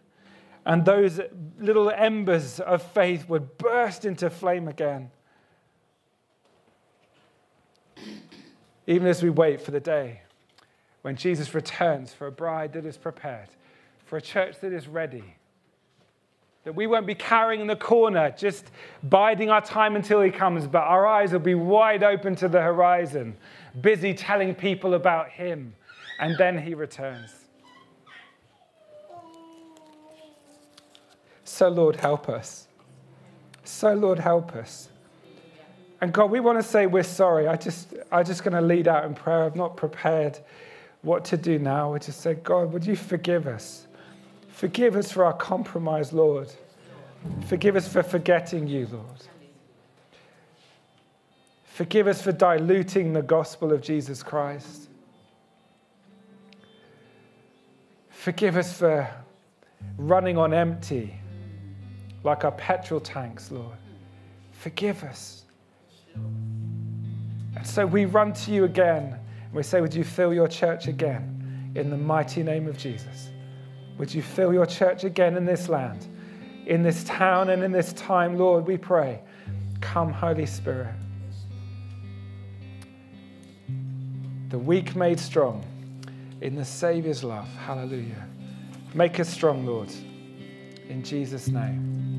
And 0.66 0.86
those 0.86 1.20
little 1.60 1.90
embers 1.90 2.60
of 2.60 2.82
faith 2.82 3.28
would 3.30 3.58
burst 3.58 4.06
into 4.06 4.30
flame 4.30 4.68
again. 4.68 5.12
even 8.90 9.08
as 9.08 9.22
we 9.22 9.30
wait 9.30 9.62
for 9.62 9.70
the 9.70 9.80
day 9.80 10.20
when 11.04 11.16
Jesus 11.16 11.54
returns 11.54 12.12
for 12.12 12.26
a 12.26 12.32
bride 12.32 12.74
that 12.74 12.86
is 12.86 12.98
prepared, 12.98 13.48
for 14.04 14.18
a 14.18 14.22
church 14.22 14.60
that 14.62 14.74
is 14.74 14.88
ready. 14.88 15.36
That 16.64 16.74
we 16.74 16.88
won't 16.88 17.06
be 17.06 17.16
carrying 17.16 17.62
in 17.62 17.68
the 17.68 17.76
corner, 17.76 18.34
just 18.36 18.66
biding 19.04 19.52
our 19.52 19.62
time 19.62 19.96
until 19.96 20.22
he 20.22 20.32
comes, 20.32 20.66
but 20.68 20.82
our 20.82 21.06
eyes 21.06 21.32
will 21.32 21.40
be 21.40 21.54
wide 21.54 22.04
open 22.04 22.36
to 22.38 22.50
the 22.50 22.62
horizon, 22.62 23.38
busy 23.80 24.14
telling 24.14 24.56
people 24.56 24.96
about 24.96 25.30
him, 25.30 25.76
and 26.20 26.36
then 26.38 26.58
he 26.58 26.74
returns. 26.74 27.39
So, 31.60 31.68
Lord, 31.68 31.98
help 31.98 32.30
us. 32.30 32.70
So, 33.66 33.94
Lord, 33.94 34.18
help 34.18 34.56
us. 34.56 34.88
And 36.00 36.14
God, 36.14 36.32
we 36.32 36.40
want 36.40 36.58
to 36.58 36.64
say 36.64 36.88
we're 36.88 37.04
sorry. 37.04 37.50
I 37.50 37.58
just, 37.58 37.96
I'm 38.14 38.24
just 38.24 38.46
going 38.46 38.54
to 38.54 38.62
lead 38.62 38.88
out 38.88 39.04
in 39.04 39.14
prayer. 39.14 39.44
I've 39.44 39.58
not 39.58 39.76
prepared 39.76 40.40
what 41.02 41.26
to 41.26 41.36
do 41.36 41.60
now. 41.60 41.92
We 41.92 42.00
just 42.00 42.22
say, 42.22 42.36
God, 42.36 42.72
would 42.72 42.86
you 42.86 42.96
forgive 42.96 43.46
us? 43.46 43.88
Forgive 44.48 44.96
us 44.96 45.12
for 45.12 45.26
our 45.26 45.34
compromise, 45.34 46.14
Lord. 46.14 46.50
Forgive 47.48 47.76
us 47.76 47.90
for 47.90 48.04
forgetting 48.04 48.66
you, 48.66 48.88
Lord. 48.90 49.28
Forgive 51.66 52.08
us 52.08 52.22
for 52.22 52.32
diluting 52.32 53.12
the 53.12 53.22
gospel 53.22 53.74
of 53.74 53.82
Jesus 53.82 54.24
Christ. 54.24 54.88
Forgive 58.12 58.56
us 58.56 58.78
for 58.78 59.14
running 59.98 60.38
on 60.38 60.54
empty 60.54 61.19
like 62.24 62.44
our 62.44 62.52
petrol 62.52 63.00
tanks, 63.00 63.52
Lord. 63.52 63.78
Forgive 64.52 65.04
us. 65.04 65.44
And 66.16 67.66
so 67.66 67.86
we 67.86 68.06
run 68.06 68.34
to 68.34 68.52
you 68.52 68.66
again 68.66 69.18
and 69.46 69.54
we 69.54 69.64
say, 69.64 69.82
Would 69.82 69.94
you 69.94 70.04
fill 70.04 70.34
your 70.34 70.48
church 70.48 70.88
again 70.88 71.72
in 71.76 71.90
the 71.90 71.98
mighty 71.98 72.44
name 72.44 72.68
of 72.68 72.78
Jesus? 72.78 73.30
Would 73.98 74.14
you 74.14 74.22
fill 74.22 74.54
your 74.54 74.66
church 74.66 75.04
again 75.04 75.36
in 75.36 75.46
this 75.46 75.68
land, 75.68 76.08
in 76.66 76.84
this 76.84 77.04
town, 77.04 77.50
and 77.50 77.64
in 77.64 77.72
this 77.72 77.94
time, 77.94 78.38
Lord? 78.38 78.66
We 78.66 78.78
pray. 78.78 79.22
Come, 79.82 80.12
Holy 80.12 80.46
Spirit. 80.46 80.94
The 84.50 84.58
weak 84.58 84.96
made 84.96 85.20
strong 85.20 85.64
in 86.42 86.56
the 86.56 86.66
Savior's 86.66 87.24
love. 87.24 87.48
Hallelujah. 87.56 88.28
Make 88.94 89.20
us 89.20 89.30
strong, 89.30 89.66
Lord. 89.66 89.90
In 90.90 91.04
Jesus' 91.04 91.48
name. 91.48 92.19